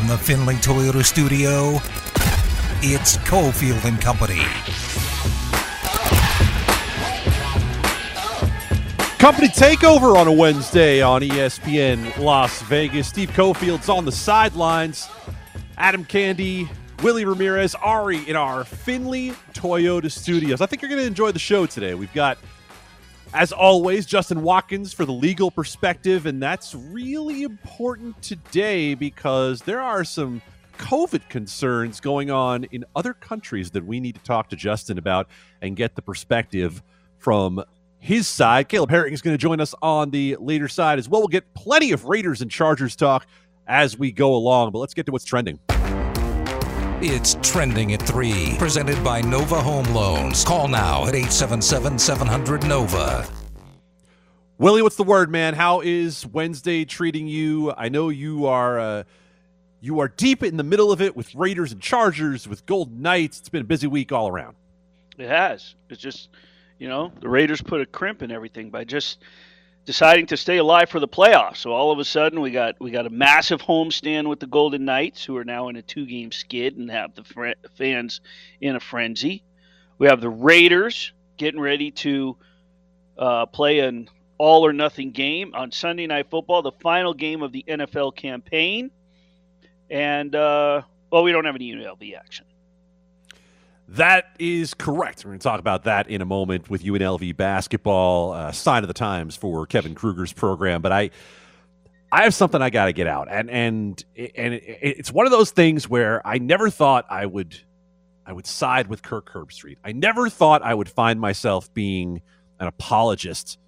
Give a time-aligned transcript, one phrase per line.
[0.00, 1.74] From the Findlay Toyota studio,
[2.80, 4.40] it's Cofield and Company.
[9.18, 13.08] Company takeover on a Wednesday on ESPN Las Vegas.
[13.08, 15.06] Steve Cofield's on the sidelines.
[15.76, 16.66] Adam Candee,
[17.02, 20.62] Willie Ramirez, Ari in our Findlay Toyota studios.
[20.62, 21.92] I think you're going to enjoy the show today.
[21.92, 22.38] We've got,
[23.32, 29.80] as always, Justin Watkins for the legal perspective, and that's really important today because there
[29.80, 30.42] are some
[30.78, 35.28] COVID concerns going on in other countries that we need to talk to Justin about
[35.62, 36.82] and get the perspective
[37.18, 37.62] from
[38.00, 38.68] his side.
[38.68, 41.20] Caleb Herring is going to join us on the later side as well.
[41.20, 43.26] We'll get plenty of Raiders and Chargers talk
[43.68, 45.60] as we go along, but let's get to what's trending.
[47.02, 50.44] It's trending at 3, presented by Nova Home Loans.
[50.44, 53.26] Call now at 877 700 Nova.
[54.58, 55.54] Willie, what's the word, man?
[55.54, 57.72] How is Wednesday treating you?
[57.74, 59.04] I know you are uh,
[59.80, 63.38] you are deep in the middle of it with Raiders and Chargers, with Golden Knights.
[63.38, 64.56] It's been a busy week all around.
[65.16, 65.74] It has.
[65.88, 66.28] It's just
[66.78, 69.22] you know, the Raiders put a crimp in everything by just
[69.90, 71.56] deciding to stay alive for the playoffs.
[71.56, 74.84] So all of a sudden, we got we got a massive homestand with the Golden
[74.84, 78.20] Knights, who are now in a two-game skid and have the fr- fans
[78.60, 79.42] in a frenzy.
[79.98, 82.36] We have the Raiders getting ready to
[83.18, 87.50] uh, play an all or nothing game on Sunday Night Football, the final game of
[87.50, 88.92] the NFL campaign.
[89.90, 92.46] And uh, well, we don't have any UNLV action.
[93.94, 95.24] That is correct.
[95.24, 98.32] We're going to talk about that in a moment with UNLV basketball.
[98.32, 101.10] Uh, sign of the times for Kevin Kruger's program, but I,
[102.12, 105.50] I have something I got to get out, and and and it's one of those
[105.50, 107.58] things where I never thought I would,
[108.24, 109.78] I would side with Kirk Herbstreit.
[109.84, 112.22] I never thought I would find myself being
[112.60, 113.58] an apologist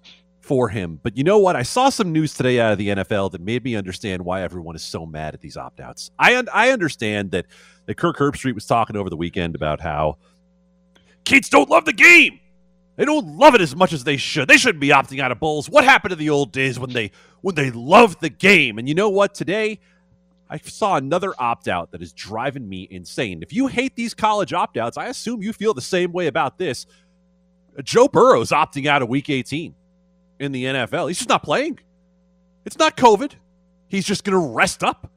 [0.43, 0.99] for him.
[1.01, 1.55] But you know what?
[1.55, 4.75] I saw some news today out of the NFL that made me understand why everyone
[4.75, 6.11] is so mad at these opt outs.
[6.19, 7.45] I I understand that
[7.85, 10.17] that Kirk Herbstreit was talking over the weekend about how
[11.23, 12.39] kids don't love the game.
[12.97, 14.47] They don't love it as much as they should.
[14.47, 15.69] They shouldn't be opting out of bowls.
[15.69, 17.11] What happened to the old days when they
[17.41, 18.77] when they loved the game?
[18.77, 19.33] And you know what?
[19.33, 19.79] Today,
[20.49, 23.41] I saw another opt out that is driving me insane.
[23.41, 26.57] If you hate these college opt outs, I assume you feel the same way about
[26.57, 26.85] this.
[27.81, 29.73] Joe Burrow's opting out of Week 18
[30.43, 31.07] in the NFL.
[31.07, 31.79] He's just not playing.
[32.65, 33.33] It's not COVID.
[33.87, 35.09] He's just going to rest up.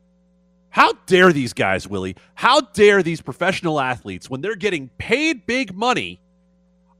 [0.71, 2.17] How dare these guys, Willie?
[2.35, 6.21] How dare these professional athletes, when they're getting paid big money,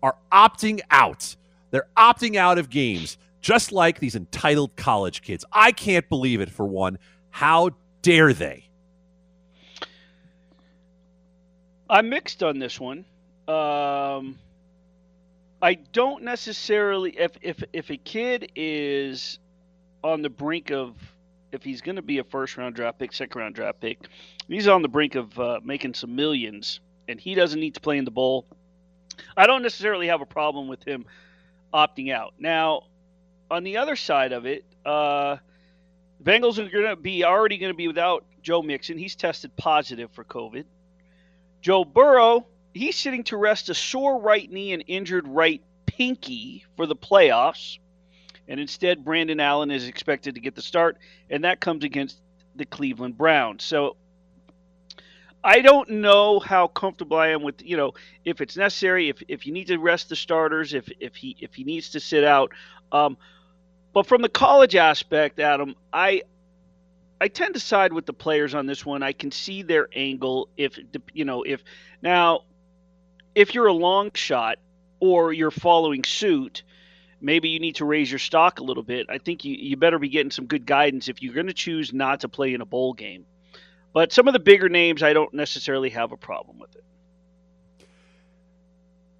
[0.03, 1.37] are opting out?
[1.71, 5.45] They're opting out of games, just like these entitled college kids.
[5.53, 6.99] I can't believe it, for one.
[7.31, 7.71] How
[8.01, 8.65] dare they?
[11.89, 13.05] I'm mixed on this one.
[13.47, 14.39] Um,
[15.67, 19.41] I don't necessarily if if if a kid is
[20.05, 20.95] on the brink of
[21.51, 23.99] if he's going to be a first round draft pick, second round draft pick,
[24.47, 26.79] he's on the brink of uh, making some millions,
[27.09, 28.47] and he doesn't need to play in the bowl.
[29.37, 31.05] I don't necessarily have a problem with him
[31.75, 32.35] opting out.
[32.39, 32.83] Now,
[33.51, 35.39] on the other side of it, uh,
[36.23, 38.99] Bengals are going to be already going to be without Joe Mixon.
[38.99, 40.65] He's tested positive for COVID.
[41.61, 46.87] Joe Burrow, he's sitting to rest a sore right knee and injured right pinky for
[46.87, 47.79] the playoffs
[48.49, 50.99] and instead Brandon Allen is expected to get the start,
[51.31, 52.21] and that comes against
[52.55, 53.65] the Cleveland Browns.
[53.65, 53.97] So
[55.43, 57.95] I don't know how comfortable I am with you know
[58.25, 61.55] if it's necessary, if if you need to rest the starters, if if he if
[61.55, 62.53] he needs to sit out.
[62.93, 63.17] Um,
[63.93, 66.23] but from the college aspect, Adam, I
[67.21, 69.03] I tend to side with the players on this one.
[69.03, 70.49] I can see their angle.
[70.57, 70.79] If
[71.13, 71.63] you know, if
[72.03, 72.43] now,
[73.37, 74.59] if you're a long shot
[74.99, 76.65] or you're following suit,
[77.21, 79.07] maybe you need to raise your stock a little bit.
[79.11, 81.93] I think you, you better be getting some good guidance if you're going to choose
[81.93, 83.27] not to play in a bowl game.
[83.93, 86.85] But some of the bigger names, I don't necessarily have a problem with it.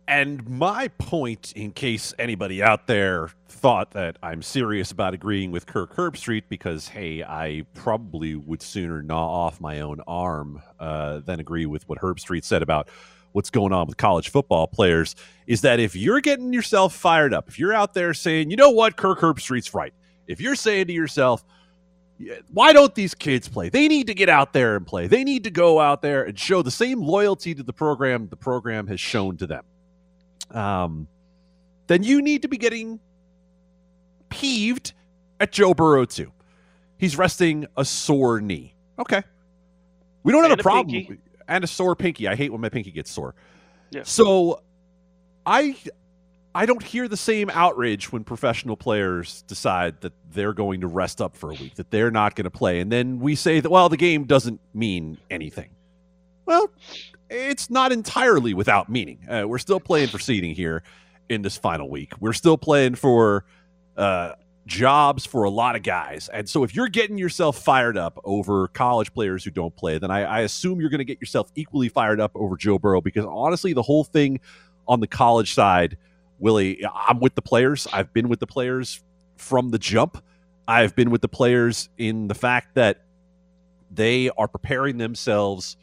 [0.09, 5.67] And my point, in case anybody out there thought that I'm serious about agreeing with
[5.67, 11.41] Kirk Herbstreit, because hey, I probably would sooner gnaw off my own arm uh, than
[11.41, 12.89] agree with what Herbstreit said about
[13.37, 15.15] what's going on with college football players
[15.47, 18.71] is that if you're getting yourself fired up, if you're out there saying, you know
[18.71, 19.93] what, Kirk Herbstreit's right,
[20.27, 21.45] if you're saying to yourself,
[22.51, 23.69] why don't these kids play?
[23.69, 25.07] They need to get out there and play.
[25.07, 28.37] They need to go out there and show the same loyalty to the program the
[28.37, 29.65] program has shown to them.
[30.51, 31.07] Um,
[31.89, 32.99] then you need to be getting
[34.31, 34.95] peeved
[35.41, 36.33] at Joe Burrow too.
[36.97, 38.75] He's resting a sore knee.
[38.99, 39.23] Okay.
[40.23, 40.95] We don't and have a, a problem.
[40.95, 42.29] Pinky and a sore pinky.
[42.29, 43.35] I hate when my pinky gets sore.
[43.91, 44.03] Yeah.
[44.05, 44.63] So
[45.45, 45.77] I
[46.55, 51.21] I don't hear the same outrage when professional players decide that they're going to rest
[51.21, 52.81] up for a week, that they're not going to play.
[52.81, 55.69] And then we say that, well, the game doesn't mean anything.
[56.47, 56.71] Well,
[57.29, 59.19] it's not entirely without meaning.
[59.29, 60.83] Uh, we're still playing for seeding here
[61.29, 62.15] in this final week.
[62.21, 63.45] We're still playing for
[63.97, 64.33] uh,
[64.67, 66.29] jobs for a lot of guys.
[66.33, 70.11] And so if you're getting yourself fired up over college players who don't play, then
[70.11, 73.25] I, I assume you're going to get yourself equally fired up over Joe Burrow because
[73.25, 74.41] honestly, the whole thing
[74.89, 75.97] on the college side–
[76.39, 77.87] Willie, I'm with the players.
[77.93, 79.03] I've been with the players
[79.37, 80.23] from the jump.
[80.69, 83.03] I've been with the players in the fact that
[83.91, 85.77] they are preparing themselves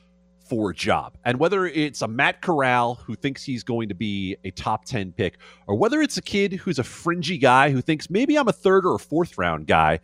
[0.53, 1.17] for a job.
[1.25, 5.11] And whether it's a Matt Corral who thinks he's going to be a top 10
[5.13, 8.53] pick, or whether it's a kid who's a fringy guy who thinks maybe I'm a
[8.53, 9.99] third or a fourth round guy,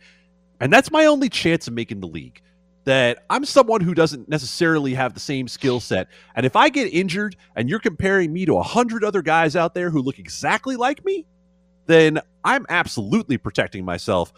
[0.58, 2.42] and that's my only chance of making the league
[2.84, 6.08] that I'm someone who doesn't necessarily have the same skill set.
[6.34, 9.74] And if I get injured and you're comparing me to a hundred other guys out
[9.74, 11.26] there who look exactly like me,
[11.86, 14.32] then I'm absolutely protecting myself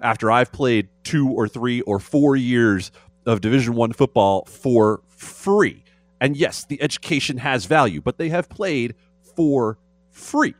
[0.00, 2.90] after I've played two or three or four years
[3.28, 5.84] of Division One football for free.
[6.20, 8.94] And yes, the education has value, but they have played
[9.36, 9.78] for
[10.10, 10.54] free.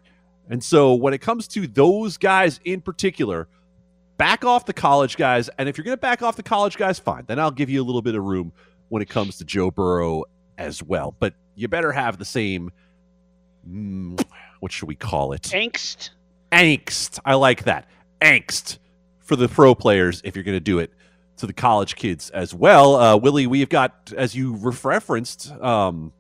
[0.51, 3.49] And so when it comes to those guys in particular,
[4.17, 5.51] back off the college guys.
[5.59, 7.25] And if you're going to back off the college guys, fine.
[7.27, 8.53] Then I'll give you a little bit of room
[8.89, 10.25] when it comes to Joe Burrow
[10.57, 11.15] as well.
[11.19, 12.71] But you better have the same,
[13.69, 14.23] mm,
[14.61, 15.43] what should we call it?
[15.43, 16.11] Angst.
[16.53, 17.19] Angst.
[17.25, 17.89] I like that.
[18.21, 18.79] Angst
[19.21, 20.93] for the pro players if you're going to do it
[21.39, 22.97] to the college kids as well.
[22.97, 26.13] Uh, Willie, we've got, as you referenced, um,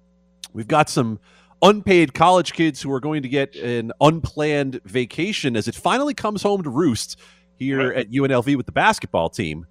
[0.53, 1.19] we've got some
[1.62, 6.43] unpaid college kids who are going to get an unplanned vacation as it finally comes
[6.43, 7.19] home to roost
[7.56, 7.99] here right.
[7.99, 9.67] at UNLV with the basketball team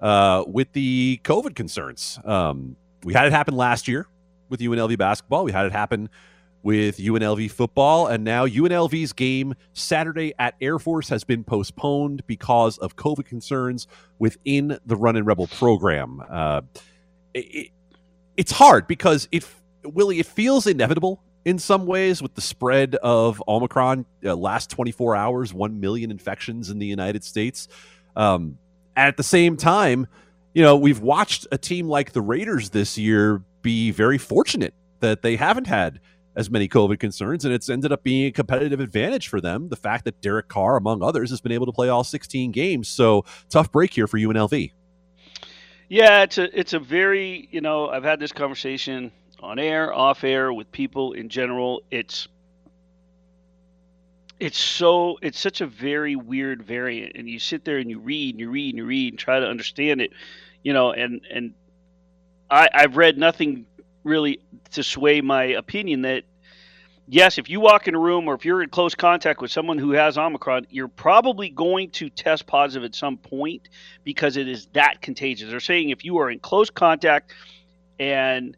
[0.00, 2.18] uh, with the COVID concerns.
[2.24, 4.06] Um, we had it happen last year
[4.48, 5.44] with UNLV basketball.
[5.44, 6.10] We had it happen
[6.62, 12.78] with UNLV football, and now UNLV's game Saturday at Air Force has been postponed because
[12.78, 13.86] of COVID concerns
[14.18, 16.22] within the Runnin' Rebel program.
[16.28, 16.62] Uh,
[17.34, 17.70] it,
[18.36, 19.46] it's hard because it,
[19.84, 24.04] Willie, it feels inevitable in some ways with the spread of Omicron.
[24.24, 27.68] Uh, last 24 hours, 1 million infections in the United States.
[28.16, 28.58] Um,
[28.96, 30.06] at the same time,
[30.52, 35.22] you know, we've watched a team like the Raiders this year be very fortunate that
[35.22, 36.00] they haven't had
[36.36, 39.68] as many COVID concerns, and it's ended up being a competitive advantage for them.
[39.68, 42.88] The fact that Derek Carr, among others, has been able to play all 16 games.
[42.88, 44.72] So tough break here for UNLV.
[45.88, 49.10] Yeah, it's a it's a very you know I've had this conversation
[49.40, 51.82] on air, off air, with people in general.
[51.90, 52.28] It's
[54.38, 58.34] it's so it's such a very weird variant, and you sit there and you read
[58.34, 60.12] and you read and you read and try to understand it,
[60.62, 60.92] you know.
[60.92, 61.54] And and
[62.48, 63.66] I I've read nothing
[64.04, 64.40] really
[64.72, 66.24] to sway my opinion that
[67.06, 69.78] yes, if you walk in a room or if you're in close contact with someone
[69.78, 73.68] who has Omicron, you're probably going to test positive at some point
[74.04, 75.50] because it is that contagious.
[75.50, 77.32] They're saying if you are in close contact
[77.98, 78.56] and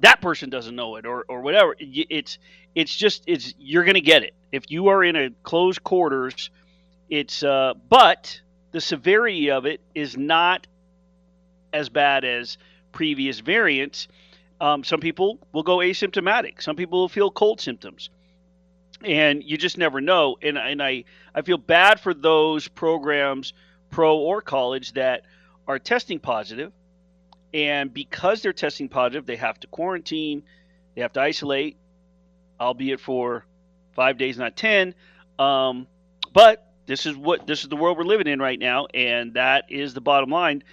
[0.00, 2.38] that person doesn't know it or or whatever it's
[2.74, 6.50] it's just it's you're going to get it if you are in a closed quarters
[7.08, 8.40] it's uh but
[8.72, 10.66] the severity of it is not
[11.72, 12.58] as bad as
[12.92, 14.08] previous variants
[14.64, 16.62] um, some people will go asymptomatic.
[16.62, 18.08] Some people will feel cold symptoms.
[19.04, 20.38] And you just never know.
[20.40, 23.52] And and I I feel bad for those programs
[23.90, 25.24] pro or college that
[25.68, 26.72] are testing positive.
[27.52, 30.42] And because they're testing positive, they have to quarantine,
[30.94, 31.76] they have to isolate,
[32.58, 33.44] albeit for
[33.92, 34.94] five days, not 10.
[35.38, 35.86] Um,
[36.32, 39.66] but this is what this is the world we're living in right now, and that
[39.68, 40.64] is the bottom line.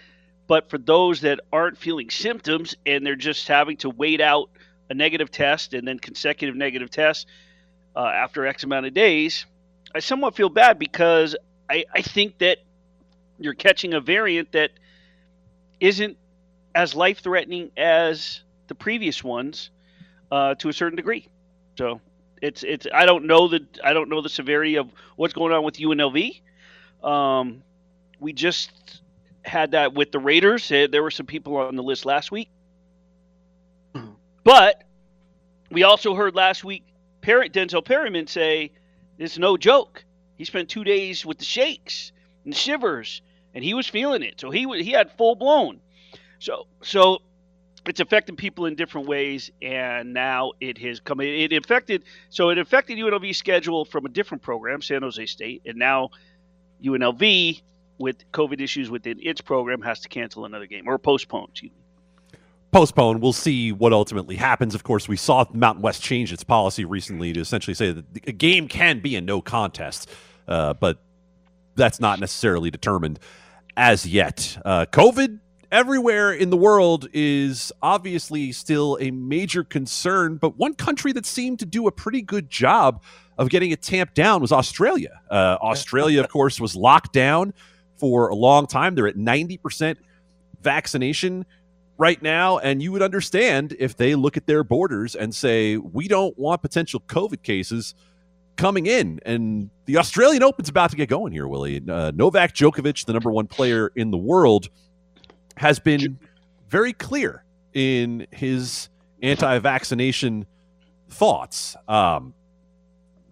[0.48, 4.50] But for those that aren't feeling symptoms and they're just having to wait out
[4.90, 7.26] a negative test and then consecutive negative tests
[7.96, 9.46] uh, after X amount of days,
[9.96, 11.36] I somewhat feel bad because
[11.70, 12.58] I, I think that
[13.40, 14.72] you're catching a variant that
[15.80, 16.18] isn't
[16.76, 19.70] as life threatening as the previous ones
[20.32, 21.28] uh, to a certain degree.
[21.78, 22.00] So
[22.42, 25.64] it's it's I don't know the I don't know the severity of what's going on
[25.64, 26.42] with UNLV.
[27.04, 27.64] Um,
[28.20, 29.01] we just
[29.44, 30.70] had that with the Raiders.
[30.70, 32.50] There were some people on the list last week,
[33.96, 34.12] mm-hmm.
[34.44, 34.84] but
[35.70, 36.84] we also heard last week
[37.22, 38.72] Denzel Perryman say
[39.18, 40.04] it's no joke.
[40.38, 42.12] He spent two days with the shakes
[42.44, 43.22] and the shivers,
[43.54, 44.40] and he was feeling it.
[44.40, 45.80] So he he had full blown.
[46.40, 47.20] So so
[47.86, 51.22] it's affecting people in different ways, and now it has come.
[51.22, 55.78] It affected so it affected UNLV's schedule from a different program, San Jose State, and
[55.78, 56.10] now
[56.84, 57.62] UNLV
[58.02, 61.48] with COVID issues within its program has to cancel another game or postpone.
[61.52, 61.78] Excuse me.
[62.72, 63.22] postponed.
[63.22, 64.76] We'll see what ultimately happens.
[64.76, 68.32] Of course, we saw Mountain West change its policy recently to essentially say that a
[68.32, 70.10] game can be a no contest,
[70.48, 71.02] uh, but
[71.76, 73.20] that's not necessarily determined
[73.78, 74.58] as yet.
[74.66, 75.40] Uh, COVID
[75.72, 81.60] everywhere in the world is obviously still a major concern, but one country that seemed
[81.60, 83.02] to do a pretty good job
[83.38, 85.22] of getting it tamped down was Australia.
[85.30, 87.54] Uh, Australia, of course, was locked down
[88.02, 88.96] for a long time.
[88.96, 89.96] They're at 90%
[90.60, 91.46] vaccination
[92.00, 92.58] right now.
[92.58, 96.64] And you would understand if they look at their borders and say, we don't want
[96.64, 97.94] potential COVID cases
[98.58, 99.20] coming in.
[99.24, 101.80] And the Australian Open's about to get going here, Willie.
[101.88, 104.70] Uh, Novak Djokovic, the number one player in the world,
[105.58, 106.18] has been
[106.70, 107.44] very clear
[107.76, 108.90] in his
[109.22, 110.48] anti vaccination
[111.08, 111.76] thoughts.
[111.88, 112.34] Um,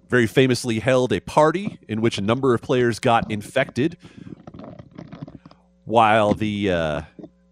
[0.09, 3.97] very famously held a party in which a number of players got infected
[5.89, 7.01] while the uh,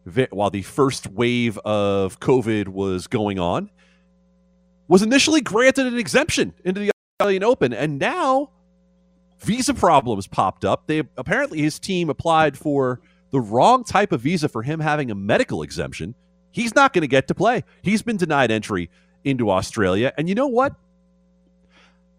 [0.06, 3.72] vi- while the first wave of COVID was going on.
[4.88, 8.52] Was initially granted an exemption into the Australian Open, and now
[9.40, 10.88] visa problems popped up.
[10.88, 13.02] They apparently his team applied for
[13.32, 16.16] the wrong type of visa for him having a medical exemption.
[16.52, 17.64] He's not going to get to play.
[17.82, 18.90] He's been denied entry
[19.26, 20.14] into Australia.
[20.18, 20.76] And you know what?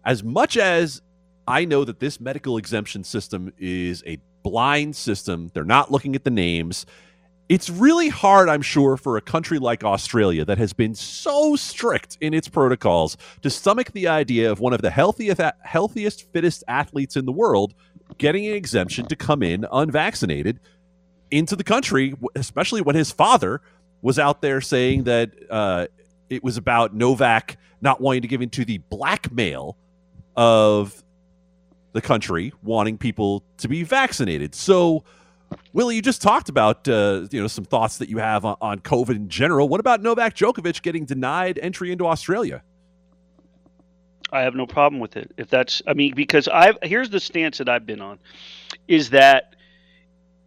[0.05, 1.01] As much as
[1.47, 6.23] I know that this medical exemption system is a blind system, they're not looking at
[6.23, 6.87] the names.
[7.49, 12.17] It's really hard, I'm sure, for a country like Australia that has been so strict
[12.19, 17.15] in its protocols to stomach the idea of one of the healthiest, healthiest, fittest athletes
[17.15, 17.75] in the world
[18.17, 20.59] getting an exemption to come in unvaccinated
[21.29, 23.61] into the country, especially when his father
[24.01, 25.85] was out there saying that uh,
[26.29, 29.77] it was about Novak not wanting to give into the blackmail
[30.35, 31.03] of
[31.93, 34.53] the country wanting people to be vaccinated.
[34.55, 35.03] So,
[35.73, 38.79] Willie, you just talked about uh, you know some thoughts that you have on, on
[38.79, 39.67] COVID in general.
[39.67, 42.61] What about Novak Djokovic getting denied entry into Australia?
[44.31, 45.31] I have no problem with it.
[45.37, 48.19] If that's, I mean, because I've here's the stance that I've been on,
[48.87, 49.55] is that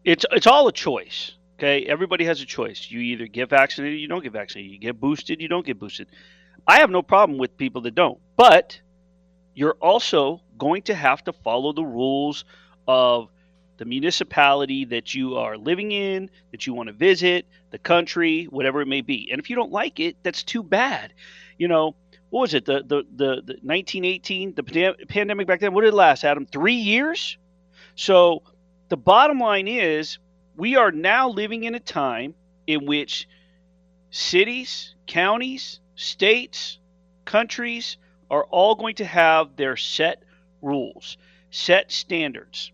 [0.04, 1.32] it's it's all a choice.
[1.58, 2.90] Okay, everybody has a choice.
[2.90, 4.72] You either get vaccinated, you don't get vaccinated.
[4.72, 6.08] You get boosted, you don't get boosted.
[6.66, 8.80] I have no problem with people that don't, but
[9.54, 12.45] you're also going to have to follow the rules
[12.87, 13.28] of
[13.78, 18.81] the municipality that you are living in, that you want to visit, the country, whatever
[18.81, 19.28] it may be.
[19.33, 21.12] And if you don't like it, that's too bad.
[21.59, 21.97] You know,
[22.31, 22.64] what was it?
[22.64, 25.75] The the the, the 1918, the pandemic back then.
[25.75, 26.47] What did it last, Adam?
[26.47, 27.37] Three years.
[27.97, 28.45] So
[28.88, 30.19] the bottom line is
[30.57, 32.35] we are now living in a time
[32.69, 33.26] in which
[34.11, 36.78] cities, counties, states,
[37.25, 37.97] countries
[38.31, 40.23] are all going to have their set
[40.62, 41.16] rules,
[41.50, 42.73] set standards.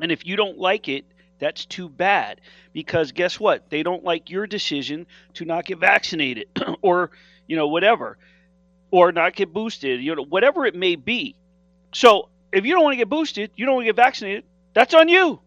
[0.00, 1.04] And if you don't like it,
[1.38, 2.40] that's too bad
[2.72, 3.68] because guess what?
[3.68, 6.46] They don't like your decision to not get vaccinated
[6.82, 7.10] or,
[7.46, 8.16] you know, whatever,
[8.90, 11.34] or not get boosted, you know, whatever it may be.
[11.92, 14.94] So if you don't want to get boosted, you don't want to get vaccinated, that's
[14.94, 15.40] on you.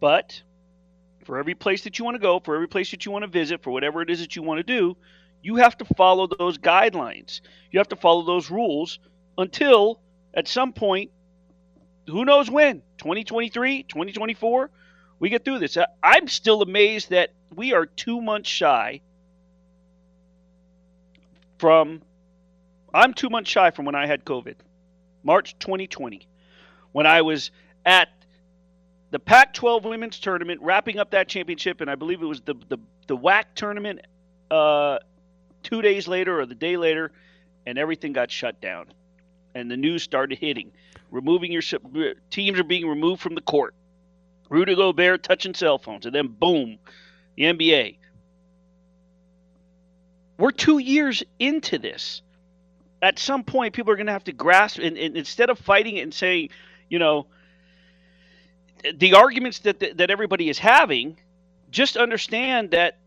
[0.00, 0.42] But
[1.24, 3.30] for every place that you want to go, for every place that you want to
[3.30, 4.96] visit, for whatever it is that you want to do,
[5.42, 7.40] you have to follow those guidelines.
[7.70, 8.98] You have to follow those rules
[9.38, 10.00] until
[10.34, 11.10] at some point,
[12.06, 14.70] who knows when, 2023, 2024,
[15.18, 15.76] we get through this.
[16.02, 19.00] I'm still amazed that we are two months shy
[21.58, 22.02] from,
[22.92, 24.56] I'm two months shy from when I had COVID,
[25.22, 26.26] March 2020,
[26.92, 27.50] when I was
[27.84, 28.08] at
[29.10, 32.78] the Pac-12 women's tournament, wrapping up that championship, and I believe it was the the,
[33.08, 34.00] the WAC tournament
[34.50, 34.98] uh,
[35.62, 37.12] two days later or the day later,
[37.66, 38.86] and everything got shut down,
[39.54, 40.72] and the news started hitting,
[41.10, 43.74] removing your uh, teams are being removed from the court.
[44.48, 46.78] Rudy Gobert touching cell phones, and then boom,
[47.36, 47.98] the NBA.
[50.38, 52.22] We're two years into this.
[53.02, 55.96] At some point, people are going to have to grasp, and, and instead of fighting
[55.96, 56.50] it and saying,
[56.88, 57.26] you know,
[58.94, 61.18] the arguments that that everybody is having,
[61.70, 62.98] just understand that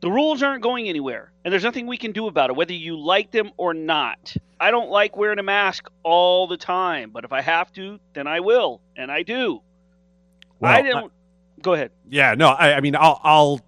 [0.00, 2.98] the rules aren't going anywhere, and there's nothing we can do about it, whether you
[2.98, 4.36] like them or not.
[4.60, 8.26] I don't like wearing a mask all the time, but if I have to, then
[8.26, 9.62] I will, and I do.
[10.60, 11.12] Well, I don't.
[11.12, 11.90] I, go ahead.
[12.08, 13.60] Yeah, no, I, I mean, I'll, I'll,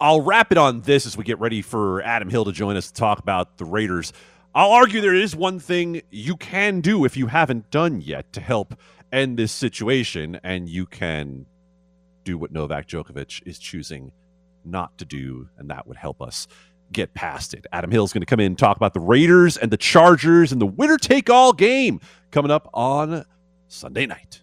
[0.00, 2.88] I'll wrap it on this as we get ready for Adam Hill to join us
[2.88, 4.12] to talk about the Raiders.
[4.54, 8.40] I'll argue there is one thing you can do if you haven't done yet to
[8.40, 8.74] help
[9.12, 11.46] end this situation, and you can
[12.24, 14.12] do what Novak Djokovic is choosing
[14.66, 16.46] not to do, and that would help us
[16.92, 17.66] get past it.
[17.72, 20.60] Adam Hill's going to come in and talk about the Raiders and the Chargers and
[20.60, 23.24] the winner take all game coming up on
[23.68, 24.42] Sunday night.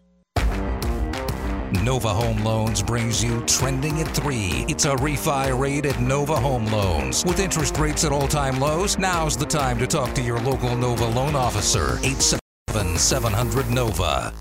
[1.82, 4.66] Nova Home Loans brings you Trending at 3.
[4.70, 7.26] It's a refi rate at Nova Home Loans.
[7.26, 10.76] With interest rates at all time lows, now's the time to talk to your local
[10.78, 11.98] Nova loan officer.
[12.04, 14.34] 877 700 Nova.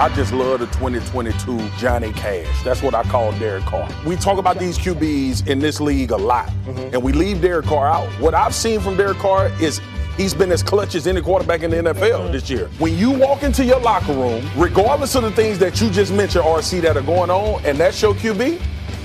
[0.00, 2.64] I just love the 2022 Johnny Cash.
[2.64, 3.86] That's what I call Derek Carr.
[4.06, 6.94] We talk about these QBs in this league a lot, mm-hmm.
[6.94, 8.08] and we leave Derek Carr out.
[8.18, 9.78] What I've seen from Derek Carr is
[10.16, 12.32] he's been as clutch as any quarterback in the NFL mm-hmm.
[12.32, 12.68] this year.
[12.78, 16.46] When you walk into your locker room, regardless of the things that you just mentioned,
[16.46, 18.58] RC, that are going on, and that's your QB,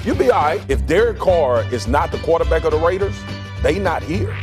[0.06, 0.62] you'll be all right.
[0.70, 3.20] If Derek Carr is not the quarterback of the Raiders,
[3.62, 4.34] they not here.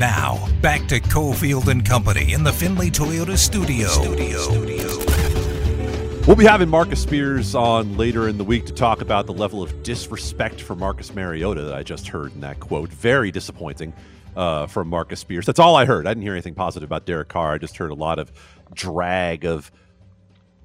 [0.00, 3.86] Now, back to Cofield and Company in the Findlay Toyota studio.
[3.86, 4.38] studio.
[4.40, 5.23] studio.
[6.26, 9.62] We'll be having Marcus Spears on later in the week to talk about the level
[9.62, 12.88] of disrespect for Marcus Mariota that I just heard in that quote.
[12.88, 13.92] Very disappointing
[14.34, 15.44] uh, from Marcus Spears.
[15.44, 16.06] That's all I heard.
[16.06, 17.52] I didn't hear anything positive about Derek Carr.
[17.52, 18.32] I just heard a lot of
[18.72, 19.70] drag of,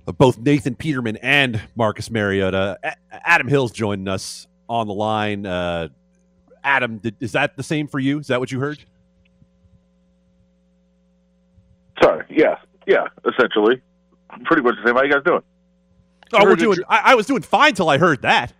[0.08, 2.80] of both Nathan Peterman and Marcus Mariota.
[2.82, 5.46] A- Adam Hill's joining us on the line.
[5.46, 5.90] Uh,
[6.64, 8.20] Adam, did, is that the same for you?
[8.20, 8.80] Is that what you heard?
[12.02, 12.26] Sorry.
[12.30, 12.56] Yeah.
[12.88, 13.08] Yeah.
[13.26, 13.82] Essentially
[14.46, 14.96] pretty much the same.
[14.96, 15.42] How are you guys doing?
[16.34, 16.76] Oh, we're doing.
[16.76, 18.54] Dri- I, I, was doing fine till I heard that.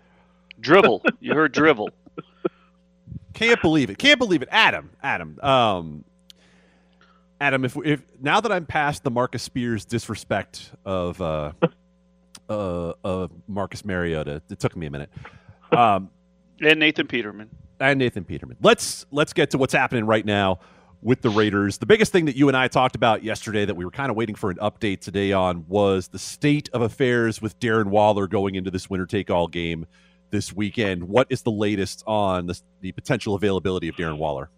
[0.60, 1.04] Dribble.
[1.20, 1.90] You heard dribble.
[3.34, 3.98] Can't believe it.
[3.98, 4.50] Can't believe it.
[4.52, 4.90] Adam.
[5.04, 5.40] Adam.
[5.42, 6.04] Um,
[7.40, 7.64] Adam.
[7.64, 11.52] If if now that I'm past the Marcus Spears disrespect of uh,
[12.50, 15.12] uh, of Marcus Mariota, it took me a minute.
[15.72, 16.10] Um,
[16.62, 17.50] and Nathan Peterman.
[17.80, 18.58] And Nathan Peterman.
[18.62, 20.60] Let's let's get to what's happening right now
[21.02, 21.78] with the Raiders.
[21.78, 24.18] The biggest thing that you and I talked about yesterday that we were kind of
[24.18, 28.56] waiting for an update today on was the state of affairs with Darren Waller going
[28.56, 29.86] into this winner take all game
[30.32, 31.04] this weekend.
[31.04, 34.50] What is the latest on the, the potential availability of Darren Waller?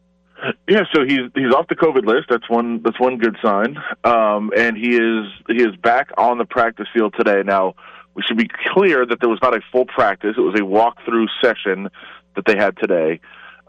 [0.67, 2.27] Yeah, so he's he's off the COVID list.
[2.29, 3.77] That's one that's one good sign.
[4.03, 7.43] Um, and he is he is back on the practice field today.
[7.45, 7.75] Now
[8.15, 10.35] we should be clear that there was not a full practice.
[10.37, 11.89] It was a walkthrough session
[12.35, 13.19] that they had today.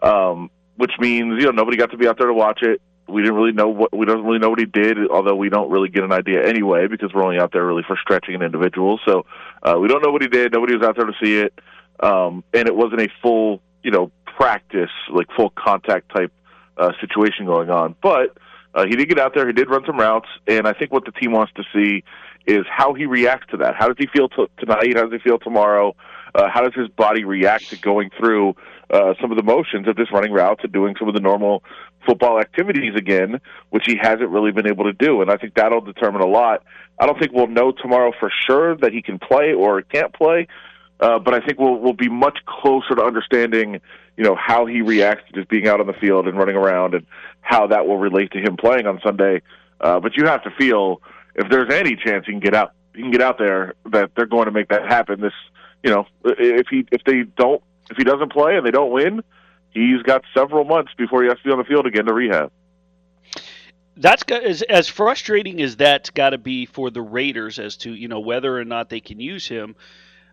[0.00, 0.50] Um,
[0.83, 2.83] which means you know nobody got to be out there to watch it.
[3.07, 5.71] We didn't really know what we don't really know what he did, although we don't
[5.71, 8.99] really get an idea anyway because we're only out there really for stretching an individual.
[9.07, 9.25] So
[9.62, 10.53] uh, we don't know what he did.
[10.53, 11.55] Nobody was out there to see it,
[12.01, 16.33] um, and it wasn't a full you know practice like full contact type
[16.77, 17.95] uh, situation going on.
[18.03, 18.37] But
[18.75, 19.47] uh, he did get out there.
[19.47, 22.03] He did run some routes, and I think what the team wants to see
[22.45, 23.77] is how he reacts to that.
[23.77, 24.97] How does he feel t- tonight?
[24.97, 25.95] How does he feel tomorrow?
[26.35, 28.55] Uh, how does his body react to going through
[28.90, 31.62] uh, some of the motions of just running routes and doing some of the normal
[32.07, 33.40] football activities again,
[33.71, 35.23] which he hasn't really been able to do.
[35.23, 36.62] And I think that'll determine a lot.
[36.99, 40.47] I don't think we'll know tomorrow for sure that he can play or can't play,
[41.01, 43.81] uh, but I think we'll we'll be much closer to understanding,
[44.16, 46.95] you know, how he reacts to just being out on the field and running around,
[46.95, 47.07] and
[47.40, 49.42] how that will relate to him playing on Sunday.
[49.81, 51.03] Uh, but you have to feel
[51.35, 54.27] if there's any chance he can get out, he can get out there that they're
[54.27, 55.21] going to make that happen.
[55.21, 55.33] This,
[55.83, 59.23] you know, if he if they don't if he doesn't play and they don't win,
[59.71, 62.51] he's got several months before he has to be on the field again to rehab.
[63.97, 68.09] That's as as frustrating as that's got to be for the Raiders as to you
[68.09, 69.77] know whether or not they can use him.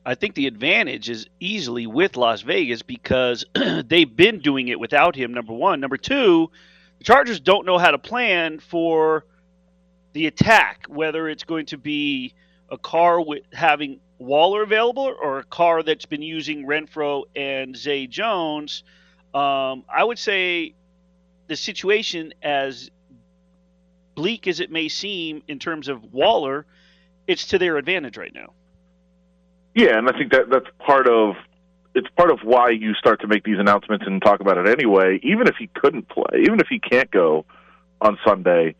[0.06, 3.46] I think the advantage is easily with Las Vegas because
[3.86, 5.34] they've been doing it without him.
[5.34, 6.50] Number one, number two,
[7.00, 9.26] the Chargers don't know how to plan for
[10.14, 12.34] the attack, whether it's going to be
[12.70, 18.06] a car with having Waller available or a car that's been using Renfrow and Zay
[18.06, 18.84] Jones,
[19.34, 20.74] um, I would say
[21.48, 22.92] the situation, as
[24.16, 26.66] bleak as it may seem in terms of Waller,
[27.28, 28.52] it's to their advantage right now.
[29.74, 31.36] Yeah, and I think that that's part of
[31.96, 35.20] it's part of why you start to make these announcements and talk about it anyway.
[35.24, 37.46] Even if he couldn't play, even if he can't go
[38.02, 38.76] on Sunday,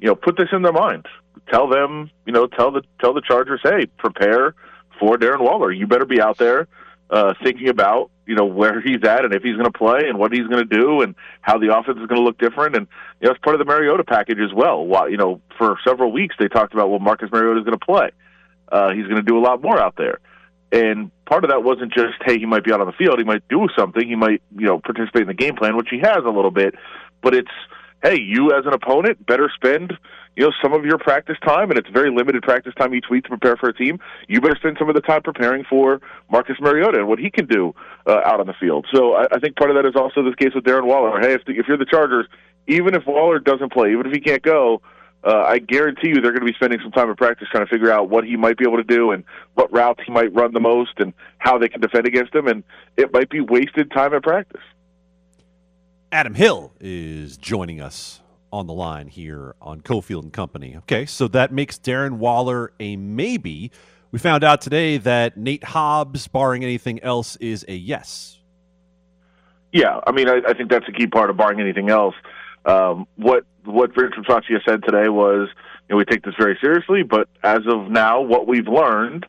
[0.00, 1.06] you know, put this in their mind.
[1.48, 4.54] Tell them, you know, tell the tell the Chargers, hey, prepare
[4.98, 5.70] for Darren Waller.
[5.72, 6.68] You better be out there
[7.10, 10.18] uh, thinking about you know where he's at and if he's going to play and
[10.18, 12.76] what he's going to do and how the offense is going to look different.
[12.76, 12.86] And
[13.20, 14.84] you know, it's part of the Mariota package as well.
[14.86, 17.84] While, you know, for several weeks they talked about well, Marcus Mariota is going to
[17.84, 18.10] play.
[18.70, 20.18] Uh, he's going to do a lot more out there.
[20.72, 23.18] And part of that wasn't just, hey, he might be out on the field.
[23.18, 24.08] He might do something.
[24.08, 26.74] He might, you know, participate in the game plan, which he has a little bit.
[27.20, 27.50] But it's,
[28.02, 29.92] hey, you as an opponent better spend
[30.36, 33.24] you know some of your practice time, and it's very limited practice time each week
[33.24, 33.98] to prepare for a team.
[34.28, 37.46] You better spend some of the time preparing for Marcus Mariota and what he can
[37.46, 37.74] do
[38.06, 38.86] uh, out on the field.
[38.92, 41.20] So I, I think part of that is also this case with Darren Waller.
[41.20, 42.26] Hey, if, the, if you're the Chargers,
[42.66, 44.80] even if Waller doesn't play, even if he can't go,
[45.24, 47.70] uh, I guarantee you they're going to be spending some time in practice trying to
[47.70, 50.52] figure out what he might be able to do and what routes he might run
[50.52, 52.48] the most and how they can defend against him.
[52.48, 52.64] And
[52.96, 54.62] it might be wasted time in practice.
[56.10, 58.21] Adam Hill is joining us
[58.52, 60.76] on the line here on Cofield and Company.
[60.78, 63.70] Okay, so that makes Darren Waller a maybe.
[64.10, 68.38] We found out today that Nate Hobbs, barring anything else, is a yes.
[69.72, 72.14] Yeah, I mean, I, I think that's a key part of barring anything else.
[72.66, 75.48] Um, what what Rich Bisaccia said today was,
[75.88, 79.24] you know, we take this very seriously, but as of now, what we've learned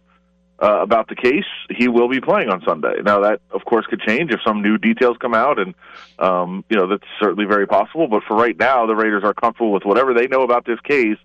[0.63, 3.02] uh, about the case, he will be playing on Sunday.
[3.04, 5.76] Now, that of course could change if some new details come out, and
[6.19, 8.08] um, you know that's certainly very possible.
[8.08, 11.17] But for right now, the Raiders are comfortable with whatever they know about this case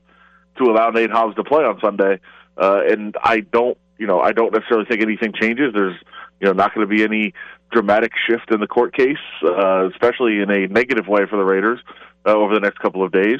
[0.57, 2.18] to allow Nate Hobbs to play on Sunday.
[2.57, 5.72] Uh, and I don't, you know, I don't necessarily think anything changes.
[5.72, 5.96] There's,
[6.40, 7.33] you know, not going to be any
[7.70, 11.79] dramatic shift in the court case, uh, especially in a negative way for the Raiders
[12.27, 13.38] uh, over the next couple of days.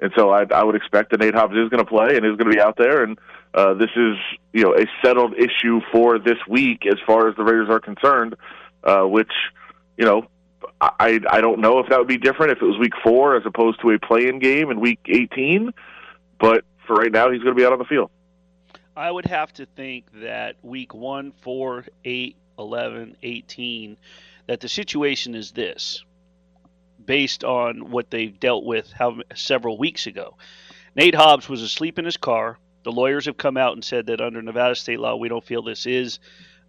[0.00, 2.36] And so I, I would expect that Nate Hobbs is going to play and is
[2.36, 3.04] going to be out there.
[3.04, 3.16] And
[3.54, 4.16] uh, this is,
[4.52, 8.36] you know, a settled issue for this week as far as the Raiders are concerned,
[8.84, 9.32] uh, which,
[9.96, 10.26] you know,
[10.80, 13.44] I I don't know if that would be different if it was week four as
[13.46, 15.72] opposed to a play-in game in week 18.
[16.38, 18.10] But for right now, he's going to be out on the field.
[18.96, 23.96] I would have to think that week 1, 4, 8, 11, 18,
[24.46, 26.02] that the situation is this
[27.04, 30.36] based on what they've dealt with how, several weeks ago.
[30.94, 32.58] Nate Hobbs was asleep in his car.
[32.86, 35.60] The lawyers have come out and said that under Nevada state law, we don't feel
[35.60, 36.20] this is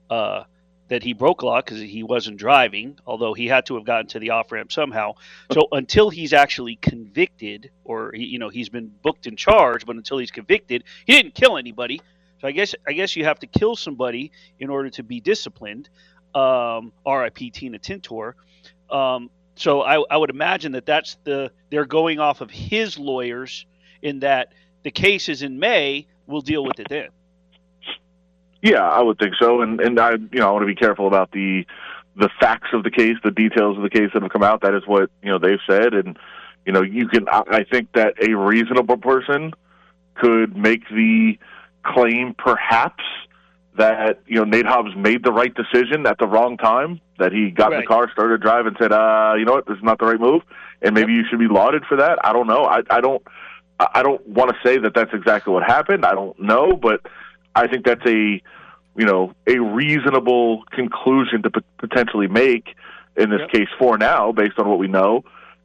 [0.09, 0.45] uh,
[0.87, 4.19] that he broke law because he wasn't driving, although he had to have gotten to
[4.19, 5.13] the off ramp somehow.
[5.51, 9.95] So until he's actually convicted, or he, you know he's been booked and charged, but
[9.95, 12.01] until he's convicted, he didn't kill anybody.
[12.41, 15.87] So I guess I guess you have to kill somebody in order to be disciplined.
[16.33, 17.51] Um, R.I.P.
[17.51, 18.33] Tina Tintor.
[18.89, 23.67] Um, so I, I would imagine that that's the they're going off of his lawyers
[24.01, 24.53] in that
[24.87, 26.07] the case is in May.
[26.27, 27.09] We'll deal with it then.
[28.61, 31.07] Yeah, I would think so, and and I you know I want to be careful
[31.07, 31.65] about the
[32.15, 34.61] the facts of the case, the details of the case that have come out.
[34.61, 36.17] That is what you know they've said, and
[36.65, 37.27] you know you can.
[37.27, 39.53] I think that a reasonable person
[40.15, 41.37] could make the
[41.83, 43.03] claim, perhaps,
[43.75, 47.01] that you know Nate Hobbs made the right decision at the wrong time.
[47.19, 47.79] That he got right.
[47.79, 49.65] in the car, started to drive, and said, "Uh, you know what?
[49.67, 50.43] This is not the right move."
[50.81, 51.23] And maybe yep.
[51.23, 52.19] you should be lauded for that.
[52.23, 52.63] I don't know.
[52.63, 53.21] I I don't.
[53.79, 56.05] I don't want to say that that's exactly what happened.
[56.05, 57.01] I don't know, but
[57.55, 58.41] I think that's a
[58.95, 62.75] you know a reasonable conclusion to p- potentially make
[63.15, 63.51] in this yep.
[63.51, 65.23] case for now, based on what we know,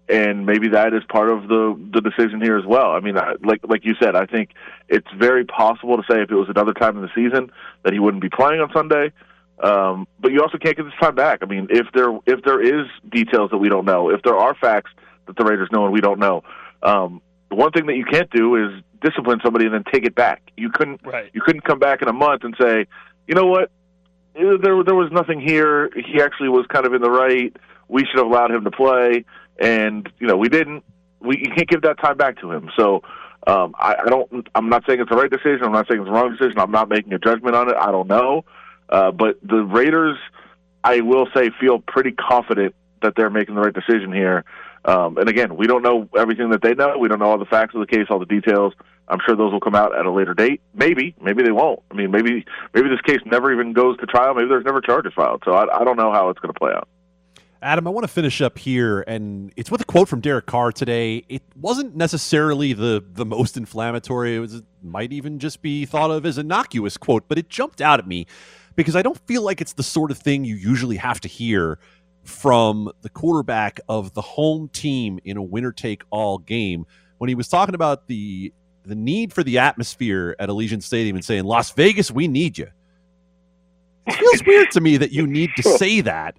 [0.09, 2.93] and maybe that is part of the the decision here as well.
[2.93, 4.51] I mean, I, like like you said, I think
[4.89, 7.51] it's very possible to say if it was another time in the season
[7.83, 9.13] that he wouldn't be playing on Sunday.
[9.63, 11.39] Um, but you also can't get this time back.
[11.43, 14.55] I mean, if there if there is details that we don't know, if there are
[14.55, 14.91] facts
[15.27, 16.43] that the Raiders know and we don't know,
[16.83, 17.23] um,
[17.53, 20.43] the one thing that you can't do is discipline somebody and then take it back.
[20.57, 21.31] You couldn't right.
[21.35, 22.87] you couldn't come back in a month and say,
[23.27, 23.71] you know what,
[24.35, 25.91] there there was nothing here.
[25.95, 27.55] He actually was kind of in the right.
[27.89, 29.27] We should have allowed him to play,
[29.59, 30.83] and you know we didn't.
[31.21, 32.71] We you can't give that time back to him.
[32.75, 33.03] So
[33.47, 34.49] um, I, I don't.
[34.55, 35.61] I'm not saying it's the right decision.
[35.63, 36.59] I'm not saying it's the wrong decision.
[36.59, 37.77] I'm not making a judgment on it.
[37.79, 38.47] I don't know.
[38.89, 40.17] Uh, but the Raiders,
[40.85, 44.45] I will say, feel pretty confident that they're making the right decision here.
[44.85, 46.99] Um, and again, we don't know everything that they know.
[46.99, 48.73] We don't know all the facts of the case, all the details.
[49.09, 50.61] I'm sure those will come out at a later date.
[50.75, 51.81] Maybe, maybe they won't.
[51.91, 54.35] I mean, maybe maybe this case never even goes to trial.
[54.35, 55.43] Maybe there's never charges filed.
[55.45, 56.89] So I, I don't know how it's going to play out.
[57.63, 60.73] Adam, I want to finish up here, and it's with a quote from Derek Carr
[60.73, 61.25] today.
[61.29, 64.35] It wasn't necessarily the the most inflammatory.
[64.35, 67.81] It was it might even just be thought of as innocuous quote, but it jumped
[67.81, 68.27] out at me
[68.75, 71.79] because I don't feel like it's the sort of thing you usually have to hear
[72.23, 76.87] from the quarterback of the home team in a winner take all game
[77.19, 78.53] when he was talking about the
[78.85, 82.67] the need for the atmosphere at Allegiant Stadium and saying, Las Vegas, we need you.
[84.07, 86.37] It feels weird to me that you need to say that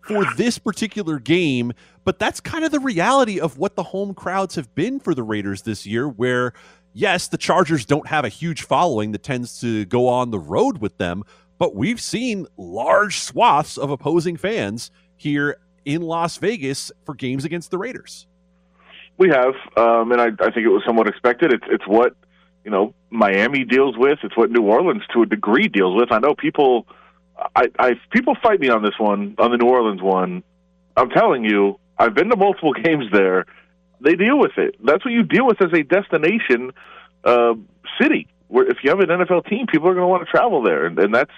[0.00, 1.72] for this particular game,
[2.04, 5.22] but that's kind of the reality of what the home crowds have been for the
[5.22, 6.52] Raiders this year, where,
[6.92, 10.78] yes, the Chargers don't have a huge following that tends to go on the road
[10.78, 11.22] with them,
[11.58, 17.70] but we've seen large swaths of opposing fans here in Las Vegas for games against
[17.70, 18.26] the Raiders.
[19.18, 21.52] We have, um, and I, I think it was somewhat expected.
[21.52, 22.14] It's it's what
[22.64, 24.18] you know Miami deals with.
[24.22, 26.12] It's what New Orleans, to a degree, deals with.
[26.12, 26.86] I know people,
[27.54, 30.42] I, I people fight me on this one, on the New Orleans one.
[30.98, 33.46] I'm telling you, I've been to multiple games there.
[34.00, 34.74] They deal with it.
[34.84, 36.72] That's what you deal with as a destination
[37.24, 37.54] uh,
[38.00, 38.28] city.
[38.48, 40.84] Where if you have an NFL team, people are going to want to travel there,
[40.84, 41.32] and, and that's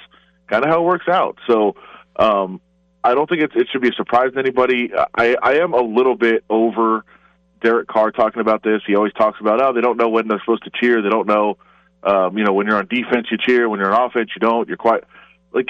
[0.49, 1.39] kind of how it works out.
[1.47, 1.77] So
[2.17, 2.61] um,
[3.09, 4.91] I don't think it, it should be a surprise to anybody.
[5.15, 7.05] I, I am a little bit over
[7.63, 8.83] Derek Carr talking about this.
[8.87, 11.01] He always talks about, oh, they don't know when they're supposed to cheer.
[11.01, 11.57] They don't know,
[12.03, 13.69] um, you know, when you're on defense, you cheer.
[13.69, 14.69] When you're on offense, you don't.
[14.69, 15.05] You're quite
[15.53, 15.69] like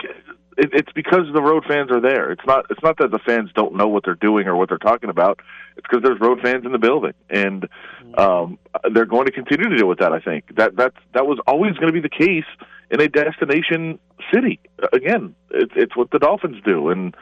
[0.59, 2.33] it, it's because the road fans are there.
[2.33, 4.77] It's not it's not that the fans don't know what they're doing or what they're
[4.77, 5.40] talking about.
[5.77, 7.68] It's because there's road fans in the building, and
[8.16, 8.59] um,
[8.92, 10.12] they're going to continue to deal with that.
[10.12, 12.44] I think that that that was always going to be the case
[12.90, 14.01] in a destination
[14.35, 14.59] city.
[14.92, 17.16] Again, it's it's what the Dolphins do, and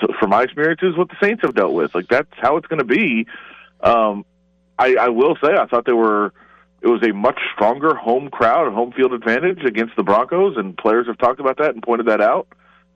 [0.00, 1.94] so from my experiences, what the Saints have dealt with.
[1.94, 3.26] Like that's how it's going to be.
[3.80, 4.26] Um,
[4.78, 6.32] I, I will say, I thought they were
[6.82, 10.76] it was a much stronger home crowd, and home field advantage against the Broncos, and
[10.76, 12.46] players have talked about that and pointed that out.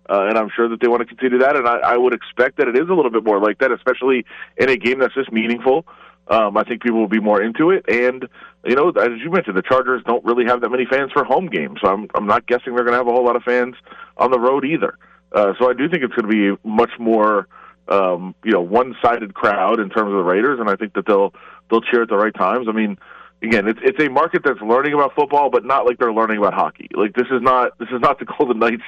[0.09, 2.57] Uh, and I'm sure that they want to continue that, and I, I would expect
[2.57, 4.25] that it is a little bit more like that, especially
[4.57, 5.85] in a game that's just meaningful.
[6.29, 8.27] Um, I think people will be more into it, and
[8.65, 11.47] you know, as you mentioned, the Chargers don't really have that many fans for home
[11.47, 13.77] games, so I'm I'm not guessing they're going to have a whole lot of fans
[14.19, 14.99] on the road either.
[15.33, 17.49] Uh, so I do think it's going to be much more
[17.89, 21.33] um, you know one-sided crowd in terms of the Raiders, and I think that they'll
[21.71, 22.67] they'll cheer at the right times.
[22.69, 22.99] I mean,
[23.43, 26.55] again, it's it's a market that's learning about football, but not like they're learning about
[26.55, 26.89] hockey.
[26.95, 28.83] Like this is not this is not the Golden Knights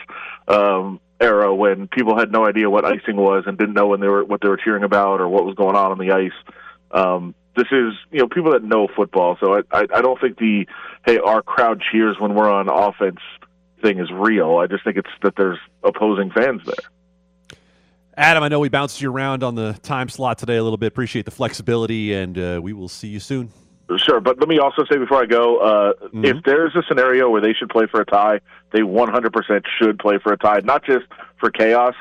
[0.49, 4.09] um, era when people had no idea what icing was and didn't know when they
[4.09, 6.55] were what they were cheering about or what was going on on the ice.
[6.91, 10.39] Um, this is you know people that know football, so I, I I don't think
[10.39, 10.67] the
[11.07, 13.21] hey our crowd cheers when we're on offense
[13.83, 14.59] thing is real.
[14.59, 17.59] I just think it's that there's opposing fans there.
[18.17, 20.89] Adam, I know we bounced you around on the time slot today a little bit.
[20.89, 23.51] Appreciate the flexibility, and uh, we will see you soon.
[23.97, 26.25] Sure, but let me also say before I go, uh, mm-hmm.
[26.25, 28.41] if there's a scenario where they should play for a tie,
[28.73, 31.07] they 100% should play for a tie, not just
[31.39, 31.95] for chaos.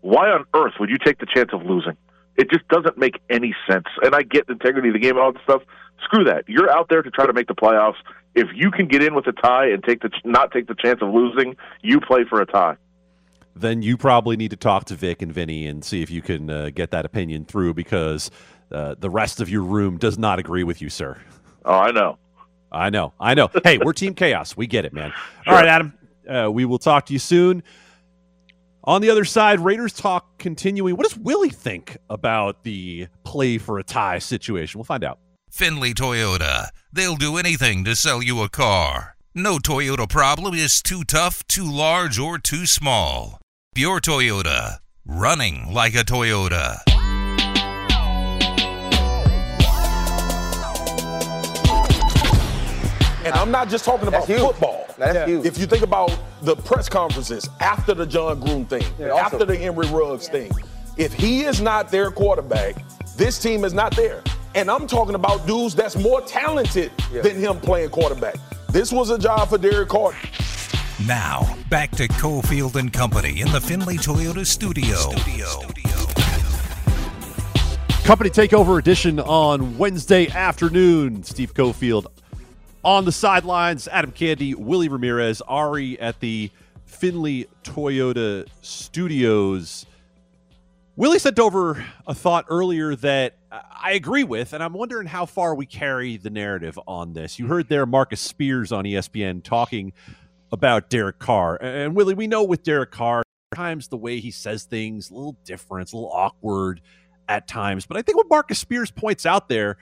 [0.00, 1.96] Why on earth would you take the chance of losing?
[2.36, 3.86] It just doesn't make any sense.
[4.02, 5.62] And I get the integrity of the game and all this stuff.
[6.02, 6.48] Screw that.
[6.48, 7.96] You're out there to try to make the playoffs.
[8.34, 11.00] If you can get in with a tie and take the not take the chance
[11.00, 12.76] of losing, you play for a tie.
[13.56, 16.50] Then you probably need to talk to Vic and Vinny and see if you can
[16.50, 18.32] uh, get that opinion through because
[18.74, 21.18] uh, the rest of your room does not agree with you, sir.
[21.64, 22.18] Oh, I know.
[22.72, 23.12] I know.
[23.20, 23.48] I know.
[23.62, 24.56] Hey, we're Team Chaos.
[24.56, 25.12] We get it, man.
[25.44, 25.52] Sure.
[25.52, 25.92] All right, Adam.
[26.26, 27.62] Uh, we will talk to you soon.
[28.84, 30.96] On the other side, Raiders talk continuing.
[30.96, 34.78] What does Willie think about the play for a tie situation?
[34.78, 35.18] We'll find out.
[35.50, 36.68] Findlay Toyota.
[36.92, 39.16] They'll do anything to sell you a car.
[39.34, 43.38] No Toyota problem is too tough, too large, or too small.
[43.74, 44.78] Pure Toyota.
[45.06, 46.78] Running like a Toyota.
[53.24, 54.86] And I'm not just talking about football.
[54.98, 55.26] That's yeah.
[55.26, 55.46] huge.
[55.46, 59.56] If you think about the press conferences after the Jon Gruden thing, yeah, after the
[59.56, 60.52] Henry Ruggs thing,
[60.96, 62.76] if he is not their quarterback,
[63.16, 64.22] this team is not there.
[64.54, 67.22] And I'm talking about dudes that's more talented yeah.
[67.22, 68.36] than him playing quarterback.
[68.68, 70.14] This was a job for Derek Carr.
[71.06, 74.96] Now, back to Cofield and Company in the Findlay Toyota studio.
[74.96, 75.46] studio.
[78.04, 81.22] Company Takeover Edition on Wednesday afternoon.
[81.24, 82.06] Steve Cofield
[82.84, 86.50] on the sidelines, Adam Candee, Willie Ramirez, Ari at the
[86.84, 89.86] Findlay Toyota Studios.
[90.96, 95.54] Willie sent over a thought earlier that I agree with, and I'm wondering how far
[95.54, 97.38] we carry the narrative on this.
[97.38, 99.92] You heard there Marcus Spears on ESPN talking
[100.52, 101.56] about Derek Carr.
[101.60, 103.22] And Willie, we know with Derek Carr,
[103.54, 106.80] times the way he says things a little different, a little awkward
[107.28, 107.86] at times.
[107.86, 109.78] But I think what Marcus Spears points out there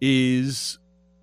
[0.00, 0.78] is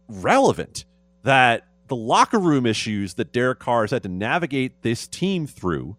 [0.07, 0.85] relevant
[1.23, 5.97] that the locker room issues that Derek Carr has had to navigate this team through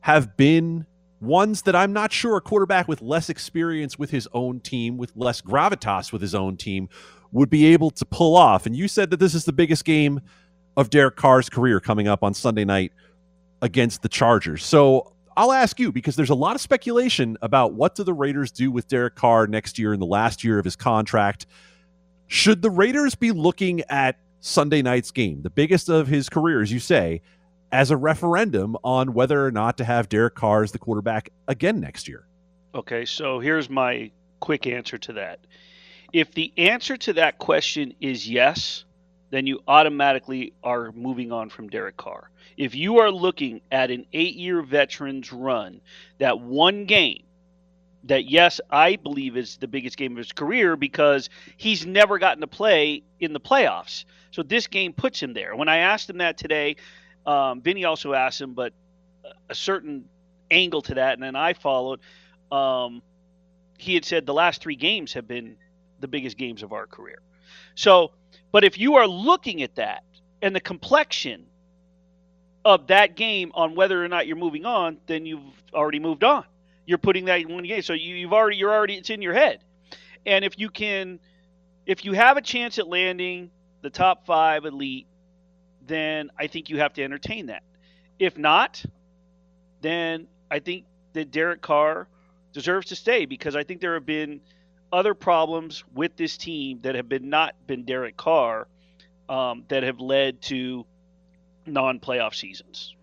[0.00, 0.86] have been
[1.20, 5.12] ones that I'm not sure a quarterback with less experience with his own team, with
[5.16, 6.88] less gravitas with his own team,
[7.32, 8.66] would be able to pull off.
[8.66, 10.20] And you said that this is the biggest game
[10.76, 12.92] of Derek Carr's career coming up on Sunday night
[13.62, 14.64] against the Chargers.
[14.64, 18.50] So I'll ask you because there's a lot of speculation about what do the Raiders
[18.50, 21.46] do with Derek Carr next year in the last year of his contract.
[22.26, 26.70] Should the Raiders be looking at Sunday night's game, the biggest of his career, as
[26.70, 27.22] you say,
[27.72, 31.80] as a referendum on whether or not to have Derek Carr as the quarterback again
[31.80, 32.26] next year?
[32.74, 35.38] Okay, so here's my quick answer to that.
[36.12, 38.84] If the answer to that question is yes,
[39.30, 42.28] then you automatically are moving on from Derek Carr.
[42.58, 45.80] If you are looking at an eight year veteran's run,
[46.18, 47.22] that one game
[48.04, 52.42] that yes, I believe is the biggest game of his career because he's never gotten
[52.42, 54.04] to play in the playoffs.
[54.30, 55.56] So this game puts him there.
[55.56, 56.76] When I asked him that today,
[57.26, 58.72] um, Vinny also asked him, but
[59.48, 60.04] a certain
[60.50, 62.00] angle to that, and then I followed.
[62.52, 63.02] Um,
[63.78, 65.56] he had said the last three games have been
[66.00, 67.18] the biggest games of our career.
[67.74, 68.12] So,
[68.52, 70.04] but if you are looking at that
[70.42, 71.46] and the complexion
[72.64, 75.40] of that game on whether or not you're moving on, then you've
[75.72, 76.44] already moved on
[76.86, 77.82] you're putting that in one game.
[77.82, 79.60] So you, you've already you're already it's in your head.
[80.26, 81.20] And if you can,
[81.86, 83.50] if you have a chance at landing
[83.82, 85.06] the top five elite,
[85.86, 87.62] then I think you have to entertain that.
[88.18, 88.82] If not,
[89.80, 92.08] then I think that Derek Carr
[92.52, 94.40] deserves to stay because I think there have been
[94.92, 98.68] other problems with this team that have been not been Derek Carr
[99.28, 100.86] um, that have led to
[101.66, 102.94] non-playoff seasons.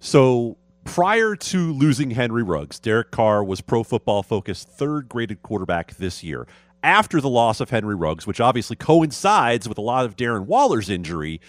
[0.00, 5.96] So prior to losing Henry Ruggs, Derek Carr was Pro Football Focus third graded quarterback
[5.96, 6.46] this year.
[6.82, 10.88] After the loss of Henry Ruggs, which obviously coincides with a lot of Darren Waller's
[10.88, 11.40] injury,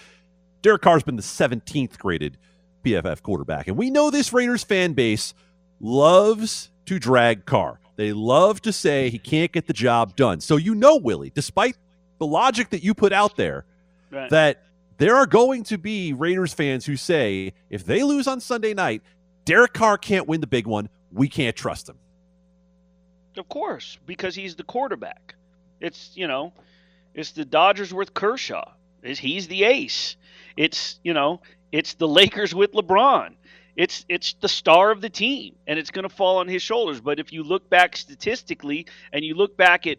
[0.61, 2.37] Derek Carr's been the 17th graded
[2.83, 3.67] PFF quarterback.
[3.67, 5.33] And we know this Raiders fan base
[5.79, 7.79] loves to drag Carr.
[7.95, 10.41] They love to say he can't get the job done.
[10.41, 11.77] So you know, Willie, despite
[12.19, 13.65] the logic that you put out there,
[14.11, 14.29] right.
[14.29, 14.63] that
[14.97, 19.01] there are going to be Raiders fans who say if they lose on Sunday night,
[19.45, 20.89] Derek Carr can't win the big one.
[21.11, 21.97] We can't trust him.
[23.37, 25.35] Of course, because he's the quarterback.
[25.79, 26.53] It's, you know,
[27.13, 28.71] it's the Dodgers with Kershaw.
[29.03, 30.15] Is he's the ace.
[30.55, 33.33] It's, you know, it's the Lakers with LeBron.
[33.75, 37.01] It's it's the star of the team and it's going to fall on his shoulders.
[37.01, 39.97] But if you look back statistically and you look back at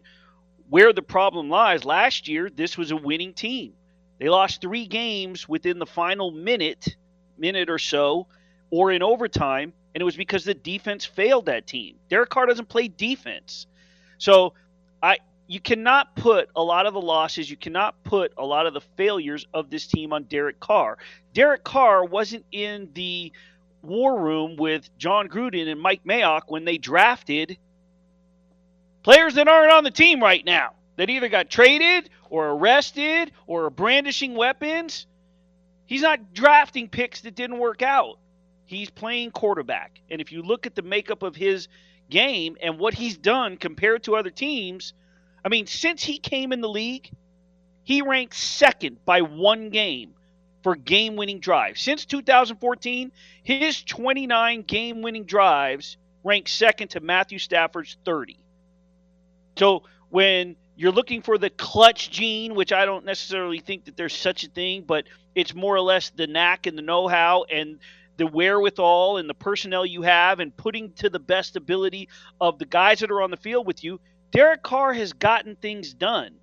[0.69, 3.73] where the problem lies, last year this was a winning team.
[4.19, 6.95] They lost 3 games within the final minute,
[7.37, 8.27] minute or so
[8.73, 11.95] or in overtime, and it was because the defense failed that team.
[12.09, 13.67] Derek Carr doesn't play defense.
[14.17, 14.55] So
[15.03, 18.73] I you cannot put a lot of the losses, you cannot put a lot of
[18.73, 20.97] the failures of this team on Derek Carr.
[21.35, 23.31] Derek Carr wasn't in the
[23.83, 27.59] war room with Jon Gruden and Mike Mayock when they drafted
[29.03, 33.65] players that aren't on the team right now that either got traded or arrested or
[33.65, 35.05] are brandishing weapons.
[35.85, 38.17] He's not drafting picks that didn't work out.
[38.73, 39.99] He's playing quarterback.
[40.09, 41.67] And if you look at the makeup of his
[42.09, 44.93] game and what he's done compared to other teams,
[45.43, 47.09] I mean, since he came in the league,
[47.83, 50.13] he ranked second by one game
[50.63, 51.81] for game winning drives.
[51.81, 53.11] Since 2014,
[53.43, 58.39] his 29 game winning drives ranked second to Matthew Stafford's 30.
[59.57, 64.15] So when you're looking for the clutch gene, which I don't necessarily think that there's
[64.15, 65.05] such a thing, but
[65.35, 67.79] it's more or less the knack and the know how and
[68.17, 72.65] the wherewithal and the personnel you have and putting to the best ability of the
[72.65, 73.99] guys that are on the field with you,
[74.31, 76.35] Derek Carr has gotten things done.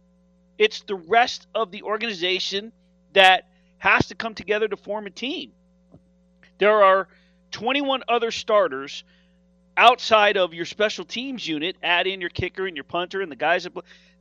[0.59, 2.73] It's the rest of the organization
[3.13, 5.53] that has to come together to form a team.
[6.59, 7.09] There are
[7.53, 9.05] 21 other starters
[9.77, 13.37] outside of your special teams unit, add in your kicker and your punter and the
[13.37, 13.73] guys that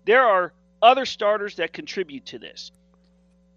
[0.05, 2.71] there are other starters that contribute to this.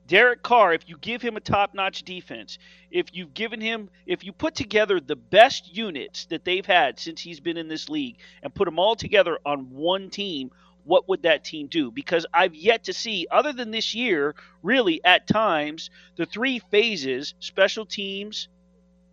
[0.06, 2.58] Derek Carr, if you give him a top notch defense,
[2.90, 7.20] if you've given him, if you put together the best units that they've had since
[7.20, 10.50] he's been in this league and put them all together on one team,
[10.84, 11.90] what would that team do?
[11.90, 17.34] Because I've yet to see, other than this year, really at times, the three phases
[17.38, 18.48] special teams,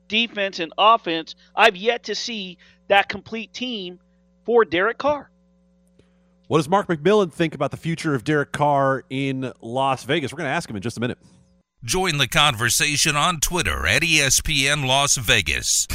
[0.07, 3.99] defense, and offense I've yet to see that complete team
[4.45, 5.29] for Derek Carr.
[6.49, 10.33] What does Mark McMillan think about the future of Derek Carr in Las Vegas?
[10.33, 11.19] We're going to ask him in just a minute.
[11.83, 15.85] Join the conversation on Twitter at ESPN Las Vegas.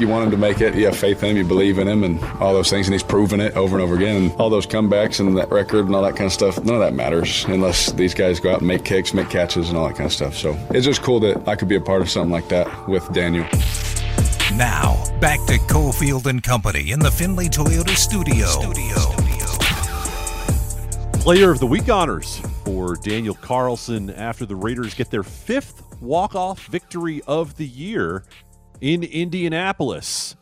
[0.00, 0.74] You want him to make it.
[0.74, 1.36] You have faith in him.
[1.36, 2.88] You believe in him, and all those things.
[2.88, 4.16] And he's proven it over and over again.
[4.16, 6.56] And all those comebacks and that record and all that kind of stuff.
[6.64, 9.78] None of that matters unless these guys go out and make kicks, make catches, and
[9.78, 10.34] all that kind of stuff.
[10.34, 13.12] So it's just cool that I could be a part of something like that with
[13.12, 13.46] Daniel.
[14.52, 18.46] Now, back to Cofield and Company in the Findlay Toyota studio.
[18.46, 18.94] studio.
[21.20, 26.66] Player of the Week honors for Daniel Carlson after the Raiders get their fifth walk-off
[26.66, 28.22] victory of the year
[28.80, 30.36] in Indianapolis.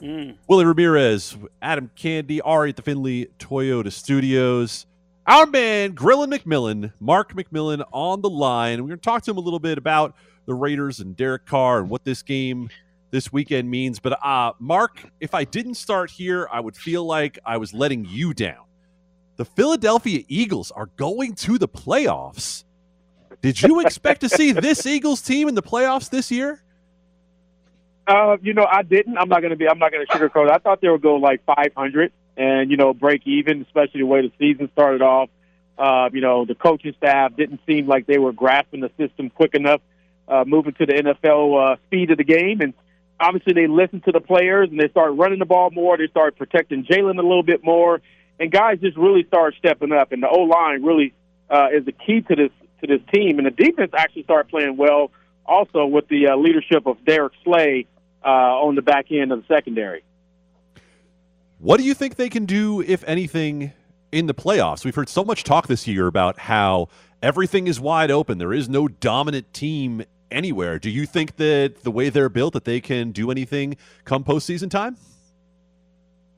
[0.00, 0.38] Mm.
[0.48, 4.86] Willie Ramirez, Adam Candee, Ari at the Findlay Toyota Studios.
[5.26, 8.80] Our man, Grillin McMillan, Mark McMillan on the line.
[8.80, 11.78] We're going to talk to him a little bit about the Raiders and Derek Carr
[11.78, 12.70] and what this game
[13.12, 14.00] this weekend means.
[14.00, 18.04] But uh, Mark, if I didn't start here, I would feel like I was letting
[18.04, 18.64] you down.
[19.36, 22.64] The Philadelphia Eagles are going to the playoffs.
[23.40, 26.62] Did you expect to see this Eagles team in the playoffs this year?
[28.06, 29.16] Uh, you know, I didn't.
[29.16, 29.68] I'm not going to be.
[29.68, 30.50] I'm not going to sugarcoat.
[30.50, 34.22] I thought they would go like 500 and you know break even, especially the way
[34.22, 35.28] the season started off.
[35.78, 39.54] Uh, you know, the coaching staff didn't seem like they were grasping the system quick
[39.54, 39.80] enough,
[40.28, 42.74] uh, moving to the NFL uh, speed of the game, and
[43.22, 45.96] obviously they listen to the players and they start running the ball more.
[45.96, 48.02] They start protecting Jalen a little bit more,
[48.38, 50.12] and guys just really start stepping up.
[50.12, 51.14] And the O line really
[51.48, 52.50] uh, is the key to this
[52.80, 53.38] to this team.
[53.38, 55.10] And the defense actually started playing well,
[55.46, 57.86] also with the uh, leadership of Darius Slay
[58.24, 60.02] uh, on the back end of the secondary.
[61.58, 63.72] What do you think they can do, if anything,
[64.10, 64.84] in the playoffs?
[64.84, 66.88] We've heard so much talk this year about how
[67.22, 68.38] everything is wide open.
[68.38, 70.02] There is no dominant team
[70.32, 70.78] anywhere.
[70.78, 74.70] Do you think that the way they're built that they can do anything come postseason
[74.70, 74.96] time?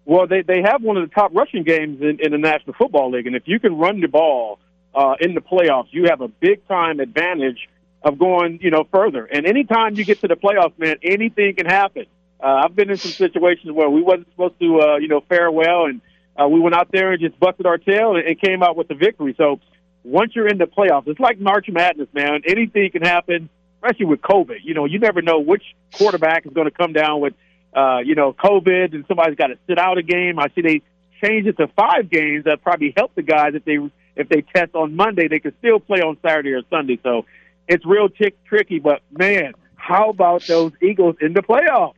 [0.05, 3.11] Well, they they have one of the top rushing games in, in the National Football
[3.13, 4.59] League, and if you can run the ball
[4.95, 7.69] uh, in the playoffs, you have a big time advantage
[8.03, 9.25] of going, you know, further.
[9.25, 12.05] And anytime you get to the playoffs, man, anything can happen.
[12.39, 15.51] Uh, I've been in some situations where we wasn't supposed to, uh, you know, fare
[15.51, 16.03] well, and
[16.39, 18.89] uh, we went out there and just busted our tail and, and came out with
[18.89, 19.35] the victory.
[19.39, 19.59] So
[20.03, 22.43] once you're in the playoffs, it's like March Madness, man.
[22.47, 23.49] Anything can happen,
[23.85, 24.59] especially with COVID.
[24.63, 25.63] You know, you never know which
[25.95, 27.35] quarterback is going to come down with,
[27.75, 30.39] uh, you know, COVID, and somebody's got to sit out a game.
[30.39, 30.83] I see they
[31.23, 32.45] changed it to five games.
[32.45, 33.79] That probably help the guys if they
[34.17, 36.99] if they test on Monday, they can still play on Saturday or Sunday.
[37.03, 37.27] So
[37.69, 38.79] it's real tick tricky.
[38.79, 41.95] But man, how about those Eagles in the playoffs?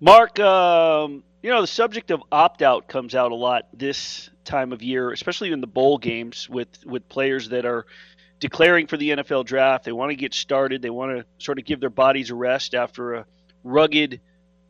[0.00, 4.72] Mark, um, you know the subject of opt out comes out a lot this time
[4.72, 7.86] of year, especially in the bowl games with with players that are
[8.42, 9.84] declaring for the NFL draft.
[9.84, 10.82] They want to get started.
[10.82, 13.26] They want to sort of give their bodies a rest after a
[13.62, 14.20] rugged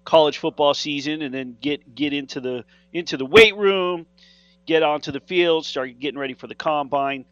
[0.05, 4.05] college football season, and then get get into the into the weight room,
[4.67, 7.25] get onto the field, start getting ready for the combine.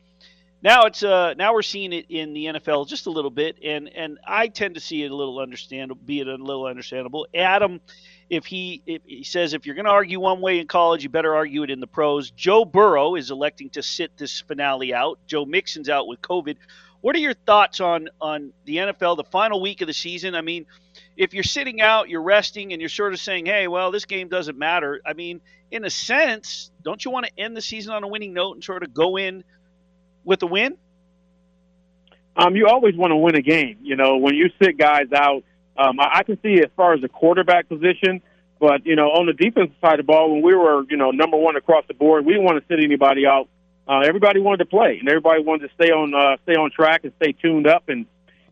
[0.63, 3.89] Now it's uh now we're seeing it in the NFL just a little bit, and
[3.89, 7.27] and I tend to see it a little understandable, be it a little understandable.
[7.35, 7.81] Adam,
[8.29, 11.09] if he if he says if you're going to argue one way in college, you
[11.09, 12.31] better argue it in the pros.
[12.31, 15.19] Joe Burrow is electing to sit this finale out.
[15.27, 16.57] Joe Mixon's out with COVID.
[17.01, 20.35] What are your thoughts on on the NFL, the final week of the season?
[20.35, 20.67] I mean,
[21.17, 24.29] if you're sitting out, you're resting, and you're sort of saying, "Hey, well, this game
[24.29, 25.41] doesn't matter." I mean,
[25.71, 28.63] in a sense, don't you want to end the season on a winning note and
[28.63, 29.43] sort of go in
[30.25, 30.77] with a win?
[32.37, 33.79] Um, you always want to win a game.
[33.83, 35.43] You know, when you sit guys out,
[35.77, 38.23] um, I, I can see as far as the quarterback position,
[38.59, 41.11] but you know, on the defensive side of the ball, when we were you know
[41.11, 43.49] number one across the board, we didn't want to sit anybody out.
[43.89, 47.05] Uh, everybody wanted to play, and everybody wanted to stay on uh, stay on track
[47.05, 47.89] and stay tuned up.
[47.89, 48.07] And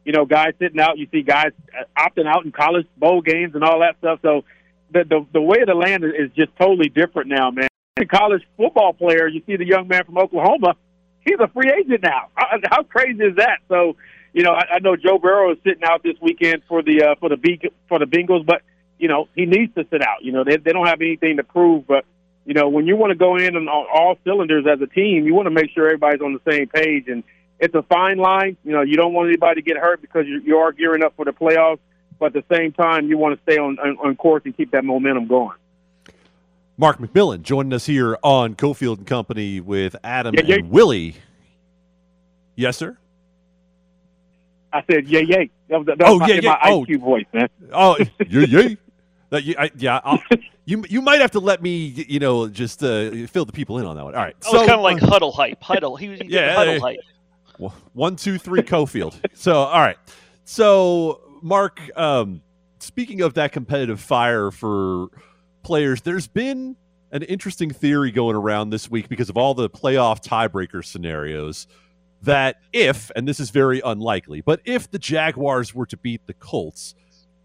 [0.04, 3.54] you know, guys sitting out, you see guys uh, opting out in college bowl games
[3.54, 4.18] and all that stuff.
[4.22, 4.44] So
[4.90, 7.68] the the, the way of the land is just totally different now, man.
[7.98, 10.74] A college football player, you see the young man from Oklahoma
[11.28, 12.28] he's a free agent now.
[12.70, 13.58] How crazy is that?
[13.68, 13.96] So,
[14.32, 17.14] you know, I, I know Joe Burrow is sitting out this weekend for the uh,
[17.20, 18.62] for the B, for the Bengals, but
[18.98, 20.22] you know he needs to sit out.
[20.22, 22.04] You know, they they don't have anything to prove, but
[22.44, 25.34] you know when you want to go in on all cylinders as a team, you
[25.34, 27.24] want to make sure everybody's on the same page, and
[27.58, 28.56] it's a fine line.
[28.64, 31.14] You know, you don't want anybody to get hurt because you, you are gearing up
[31.16, 31.80] for the playoffs,
[32.18, 34.72] but at the same time, you want to stay on on, on course and keep
[34.72, 35.56] that momentum going.
[36.80, 40.54] Mark McMillan joining us here on Cofield and Company with Adam yeah, yeah.
[40.56, 41.16] and Willie.
[42.54, 42.96] Yes, sir.
[44.72, 46.50] I said, "Yay, yay!" That was, that oh, was yeah, my, yeah.
[46.50, 46.84] my oh.
[46.84, 47.48] IQ voice, man.
[47.72, 48.76] Oh, yay, yay!
[49.30, 50.22] That, you, I, yeah, I'll,
[50.66, 53.84] you you might have to let me, you know, just uh, fill the people in
[53.86, 54.14] on that one.
[54.14, 55.96] All right, so kind of like huddle hype, huddle.
[55.96, 57.00] He was yeah, huddle hype.
[57.92, 59.18] One, two, three, Cofield.
[59.34, 59.96] so, all right.
[60.44, 62.40] So, Mark, um,
[62.78, 65.08] speaking of that competitive fire for
[65.68, 66.76] players, there's been
[67.12, 71.66] an interesting theory going around this week because of all the playoff tiebreaker scenarios
[72.22, 76.32] that if, and this is very unlikely, but if the Jaguars were to beat the
[76.32, 76.94] Colts,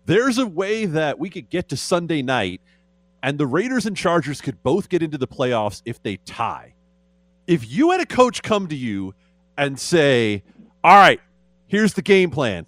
[0.05, 2.61] there's a way that we could get to Sunday night
[3.21, 6.75] and the Raiders and Chargers could both get into the playoffs if they tie.
[7.45, 9.15] If you had a coach come to you
[9.57, 10.43] and say,
[10.81, 11.19] All right,
[11.67, 12.67] here's the game plan.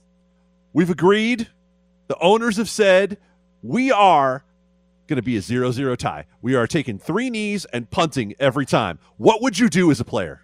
[0.74, 1.48] We've agreed,
[2.08, 3.20] the owners have said,
[3.64, 4.45] we are
[5.08, 6.26] going to be a 0 0 tie.
[6.42, 9.00] We are taking three knees and punting every time.
[9.18, 10.42] What would you do as a player?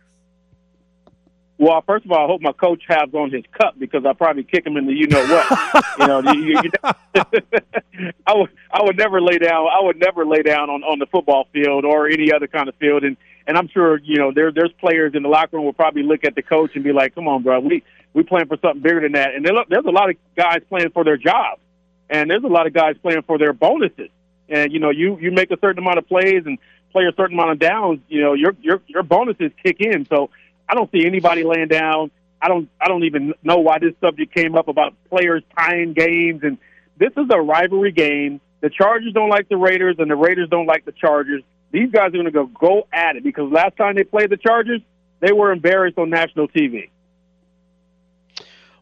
[1.61, 4.43] Well, first of all, I hope my coach has on his cup because I probably
[4.43, 5.85] kick him in the you know what.
[5.99, 6.71] you know, you, you,
[8.25, 9.67] I would I would never lay down.
[9.67, 12.73] I would never lay down on on the football field or any other kind of
[12.77, 13.03] field.
[13.03, 16.01] And and I'm sure you know there there's players in the locker room will probably
[16.01, 17.83] look at the coach and be like, "Come on, bro, we
[18.15, 20.89] we playing for something bigger than that." And there, there's a lot of guys playing
[20.89, 21.61] for their jobs,
[22.09, 24.09] and there's a lot of guys playing for their bonuses.
[24.51, 26.59] And you know, you you make a certain amount of plays and
[26.91, 27.99] play a certain amount of downs.
[28.09, 30.05] You know, your your your bonuses kick in.
[30.07, 30.29] So
[30.67, 32.11] I don't see anybody laying down.
[32.41, 36.41] I don't I don't even know why this subject came up about players tying games
[36.43, 36.57] and
[36.97, 38.41] this is a rivalry game.
[38.61, 41.41] The Chargers don't like the Raiders and the Raiders don't like the Chargers.
[41.71, 44.37] These guys are going to go go at it because last time they played the
[44.37, 44.81] Chargers,
[45.19, 46.89] they were embarrassed on national TV.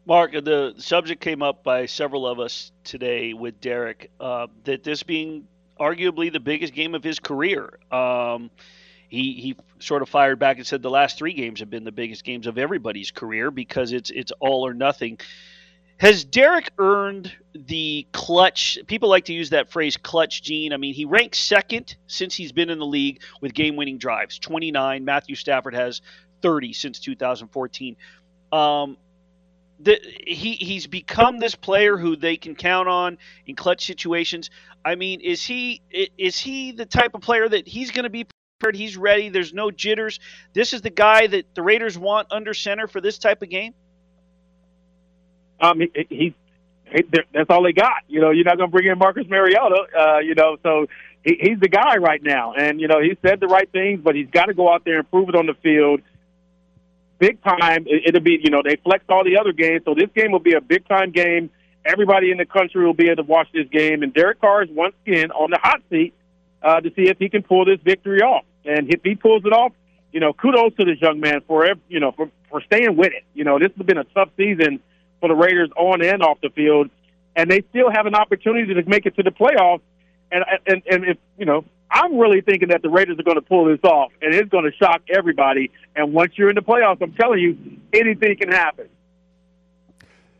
[0.06, 5.02] Mark, the subject came up by several of us today with Derek uh, that this
[5.02, 5.46] being
[5.80, 7.78] arguably the biggest game of his career.
[7.90, 8.50] Um,
[9.08, 11.92] he he sort of fired back and said the last three games have been the
[11.92, 15.18] biggest games of everybody's career because it's it's all or nothing.
[15.96, 18.78] Has Derek earned the clutch?
[18.86, 20.72] People like to use that phrase clutch gene.
[20.72, 24.38] I mean, he ranks second since he's been in the league with game winning drives
[24.38, 25.04] 29.
[25.04, 26.00] Matthew Stafford has
[26.40, 27.96] 30 since 2014.
[28.52, 28.96] Um,
[29.82, 34.50] the, he he's become this player who they can count on in clutch situations.
[34.84, 38.26] I mean, is he is he the type of player that he's going to be
[38.58, 38.76] prepared?
[38.76, 39.28] He's ready.
[39.28, 40.20] There's no jitters.
[40.52, 43.74] This is the guy that the Raiders want under center for this type of game.
[45.60, 46.34] Um, he, he,
[46.86, 48.02] he that's all they got.
[48.08, 49.84] You know, you're not going to bring in Marcus Mariota.
[49.98, 50.86] Uh, you know, so
[51.24, 54.14] he, he's the guy right now, and you know he said the right things, but
[54.14, 56.00] he's got to go out there and prove it on the field
[57.20, 57.86] big time.
[57.86, 60.54] It'll be, you know, they flex all the other games, so this game will be
[60.54, 61.50] a big time game.
[61.84, 64.70] Everybody in the country will be able to watch this game, and Derek Carr is
[64.70, 66.14] once again on the hot seat
[66.62, 68.44] uh, to see if he can pull this victory off.
[68.64, 69.72] And if he pulls it off,
[70.12, 73.24] you know, kudos to this young man for you know for for staying with it.
[73.32, 74.80] You know, this has been a tough season
[75.20, 76.90] for the Raiders on and off the field,
[77.36, 79.82] and they still have an opportunity to make it to the playoffs.
[80.32, 83.42] And and and if you know, I'm really thinking that the Raiders are going to
[83.42, 85.70] pull this off, and it's going to shock everybody.
[85.96, 87.58] And once you're in the playoffs, I'm telling you,
[87.92, 88.88] anything can happen.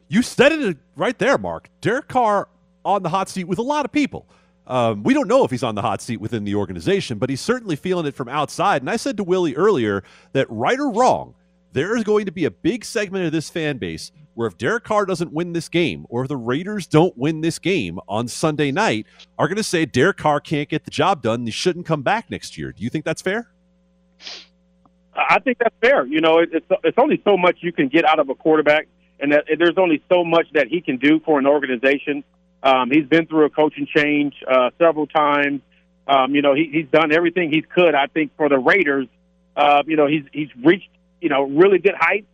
[0.09, 1.69] You said it right there, Mark.
[1.81, 2.49] Derek Carr
[2.85, 4.27] on the hot seat with a lot of people.
[4.67, 7.41] Um, we don't know if he's on the hot seat within the organization, but he's
[7.41, 8.83] certainly feeling it from outside.
[8.83, 11.35] And I said to Willie earlier that right or wrong,
[11.73, 14.85] there is going to be a big segment of this fan base where if Derek
[14.85, 19.07] Carr doesn't win this game, or the Raiders don't win this game on Sunday night,
[19.39, 21.45] are going to say Derek Carr can't get the job done.
[21.45, 22.73] He shouldn't come back next year.
[22.73, 23.51] Do you think that's fair?
[25.15, 26.07] I think that's fair.
[26.07, 28.89] You know, it's it's only so much you can get out of a quarterback,
[29.21, 32.25] and that, there's only so much that he can do for an organization.
[32.63, 35.61] Um, he's been through a coaching change uh, several times.
[36.09, 37.95] Um, you know, he, he's done everything he could.
[37.95, 39.07] I think for the Raiders,
[39.55, 40.89] uh, you know, he's he's reached
[41.21, 42.25] you know really good heights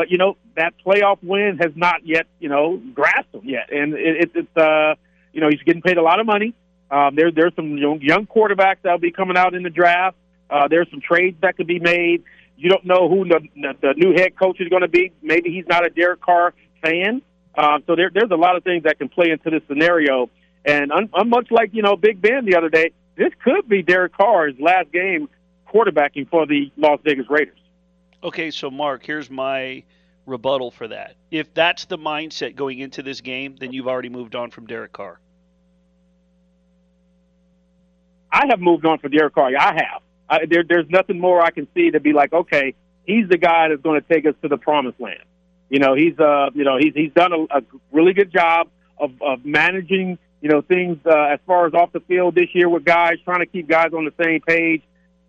[0.00, 3.92] but you know that playoff win has not yet you know grasped him yet, and
[3.92, 4.94] it, it's uh
[5.30, 6.54] you know he's getting paid a lot of money.
[6.90, 10.16] Um, there there's some young, young quarterbacks that'll be coming out in the draft.
[10.48, 12.24] Uh, there's some trades that could be made.
[12.56, 13.40] You don't know who the,
[13.82, 15.12] the new head coach is going to be.
[15.20, 17.20] Maybe he's not a Derek Carr fan.
[17.54, 20.30] Um, so there, there's a lot of things that can play into this scenario.
[20.64, 23.82] And un, un, much like you know Big Ben the other day, this could be
[23.82, 25.28] Derek Carr's last game
[25.68, 27.58] quarterbacking for the Las Vegas Raiders.
[28.22, 29.82] Okay, so Mark, here's my
[30.26, 31.16] rebuttal for that.
[31.30, 34.92] If that's the mindset going into this game, then you've already moved on from Derek
[34.92, 35.18] Carr.
[38.30, 39.50] I have moved on from Derek Carr.
[39.58, 40.02] I have.
[40.28, 43.68] I, there, there's nothing more I can see to be like, okay, he's the guy
[43.68, 45.24] that's going to take us to the promised land.
[45.68, 47.62] You know, he's uh, you know, he's he's done a, a
[47.92, 48.68] really good job
[48.98, 52.68] of, of managing, you know, things uh, as far as off the field this year
[52.68, 54.82] with guys, trying to keep guys on the same page.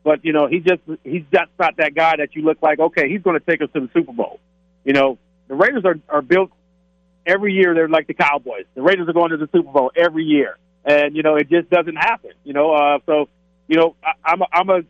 [0.04, 2.80] But you know, he just he's just not that guy that you look like.
[2.80, 4.40] Okay, he's going to take us to the Super Bowl.
[4.84, 6.52] You know, the Raiders are are built
[7.26, 7.74] every year.
[7.76, 8.66] They're like the Cowboys.
[8.74, 11.70] The Raiders are going to the Super Bowl every year, and you know it just
[11.70, 12.32] doesn't happen.
[12.44, 13.30] You know, uh, so
[13.68, 14.82] you know I, I'm a, I'm a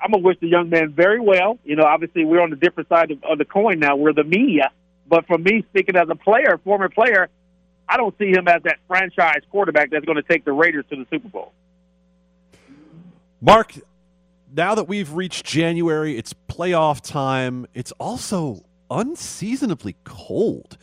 [0.00, 1.58] I'm gonna wish the young man very well.
[1.64, 3.96] You know, obviously we're on the different side of, of the coin now.
[3.96, 4.70] We're the media,
[5.08, 7.28] but for me, speaking as a player, former player,
[7.88, 10.96] I don't see him as that franchise quarterback that's going to take the Raiders to
[10.96, 11.52] the Super Bowl.
[13.40, 13.74] Mark,
[14.54, 17.66] now that we've reached January, it's playoff time.
[17.74, 20.76] It's also unseasonably cold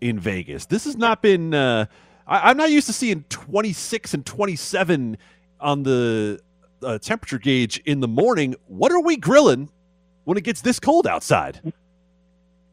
[0.00, 0.66] in Vegas.
[0.66, 1.54] This has not been.
[1.54, 1.86] Uh,
[2.26, 5.18] I, am not used to seeing 26 and 27
[5.60, 6.40] on the
[6.82, 8.54] uh, temperature gauge in the morning.
[8.66, 9.70] What are we grilling
[10.24, 11.60] when it gets this cold outside?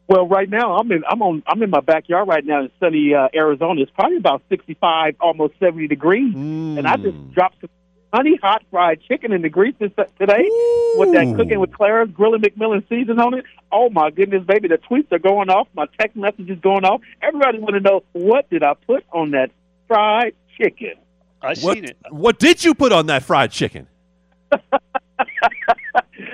[0.08, 3.14] Well, right now I'm in I'm on I'm in my backyard right now in sunny
[3.14, 3.80] uh, Arizona.
[3.80, 6.76] It's probably about 65, almost 70 degrees, mm.
[6.76, 7.32] and I just mm.
[7.32, 7.70] dropped some
[8.12, 10.94] honey hot fried chicken in the grease today Ooh.
[10.98, 13.44] with that cooking with Clara's grilling McMillan season on it.
[13.70, 14.68] Oh my goodness, baby!
[14.68, 15.68] The tweets are going off.
[15.74, 17.00] My text messages going off.
[17.22, 19.50] Everybody want to know what did I put on that
[19.88, 20.94] fried chicken?
[21.40, 21.96] I what, seen it.
[22.10, 23.88] What did you put on that fried chicken?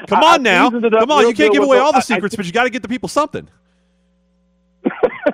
[0.06, 1.26] Come on now, come on!
[1.26, 2.88] You can't give away all the secrets, I, I, but you got to get the
[2.88, 3.46] people something.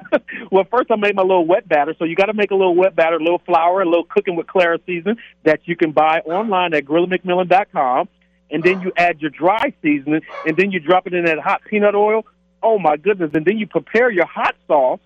[0.51, 1.95] well, first I made my little wet batter.
[1.99, 4.37] So you got to make a little wet batter, a little flour, a little cooking
[4.37, 8.09] with Clara season that you can buy online at GrillandMcMillan.com.
[8.51, 11.63] And then you add your dry seasoning, and then you drop it in that hot
[11.69, 12.25] peanut oil.
[12.63, 13.31] Oh my goodness!
[13.35, 15.01] And then you prepare your hot sauce,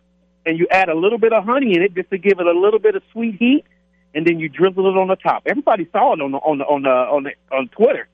[0.44, 2.52] and you add a little bit of honey in it just to give it a
[2.52, 3.64] little bit of sweet heat,
[4.14, 5.44] and then you drizzle it on the top.
[5.46, 8.08] Everybody saw it on the on the on the on, the, on Twitter.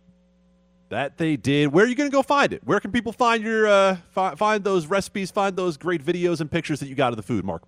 [0.94, 1.72] That they did.
[1.72, 2.62] Where are you going to go find it?
[2.62, 6.48] Where can people find your uh, fi- find those recipes, find those great videos and
[6.48, 7.64] pictures that you got of the food, Mark?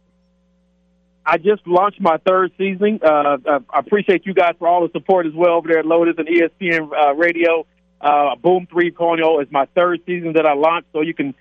[1.27, 3.01] I just launched my third season.
[3.03, 6.15] Uh, I appreciate you guys for all the support as well over there at Lotus
[6.19, 7.67] and ESPN uh, Radio.
[8.01, 11.35] Uh, Boom 3.0 is my third season that I launched, so you can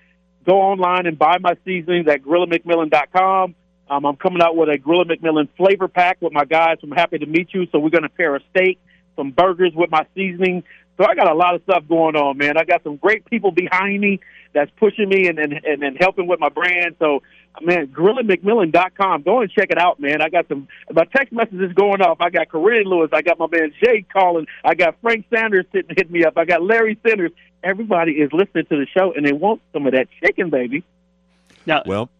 [0.44, 3.54] go online and buy my seasonings at GrillandMcMillan.com.
[3.88, 7.18] Um, I'm coming out with a Grilla McMillan flavor pack with my guys I'm Happy
[7.18, 7.68] to Meet You.
[7.70, 8.80] So we're going to pair a steak,
[9.14, 10.64] some burgers with my seasoning,
[10.96, 12.56] So I got a lot of stuff going on, man.
[12.56, 14.20] I got some great people behind me
[14.54, 16.96] that's pushing me and and, and, and helping with my brand.
[16.98, 17.22] So
[17.60, 19.22] man, GorillaMcMillan.com.
[19.22, 20.20] Go and check it out, man.
[20.22, 22.20] I got some my text messages going off.
[22.20, 23.10] I got Corinne Lewis.
[23.12, 24.46] I got my man Jay calling.
[24.64, 26.36] I got Frank Sanders sitting hitting me up.
[26.36, 27.32] I got Larry Sanders.
[27.62, 30.84] Everybody is listening to the show and they want some of that chicken, baby.
[31.66, 32.10] Now, Well,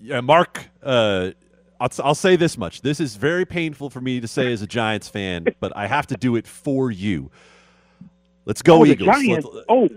[0.00, 0.68] yeah, Mark.
[0.82, 1.32] Uh,
[1.80, 4.66] I'll, I'll say this much: this is very painful for me to say as a
[4.66, 7.30] Giants fan, but I have to do it for you.
[8.44, 9.06] Let's go oh, Eagles.
[9.06, 9.46] Giants.
[9.50, 9.88] Let's, Oh,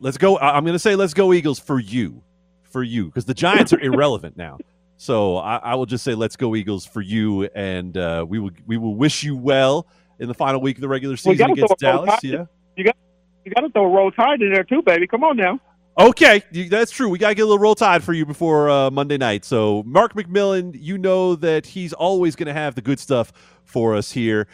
[0.00, 0.38] let's go.
[0.38, 2.22] I'm going to say let's go Eagles for you,
[2.62, 4.58] for you, because the Giants are irrelevant now.
[4.96, 8.52] So I, I will just say let's go Eagles for you, and uh, we will
[8.66, 9.86] we will wish you well
[10.18, 12.24] in the final week of the regular season gotta against throw a roll Dallas.
[12.24, 12.44] Yeah.
[12.76, 12.96] you got
[13.44, 15.06] you got to throw a Roll Tide in there too, baby.
[15.06, 15.60] Come on now.
[15.98, 17.08] Okay, that's true.
[17.10, 19.44] We got to get a little roll tide for you before uh, Monday night.
[19.44, 23.30] So, Mark McMillan, you know that he's always going to have the good stuff
[23.64, 24.46] for us here.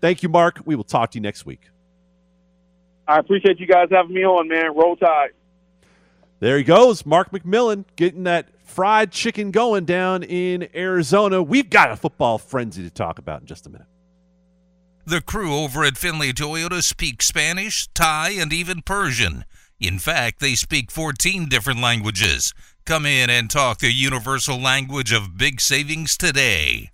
[0.00, 0.60] Thank you, Mark.
[0.64, 1.68] We will talk to you next week.
[3.06, 4.74] I appreciate you guys having me on, man.
[4.74, 5.30] Roll Tide.
[6.40, 11.42] There he goes, Mark McMillan, getting that fried chicken going down in Arizona.
[11.42, 13.86] We've got a football frenzy to talk about in just a minute.
[15.04, 19.44] The crew over at Findlay Toyota speak Spanish, Thai, and even Persian.
[19.80, 22.54] In fact, they speak 14 different languages.
[22.84, 26.90] Come in and talk the universal language of big savings today.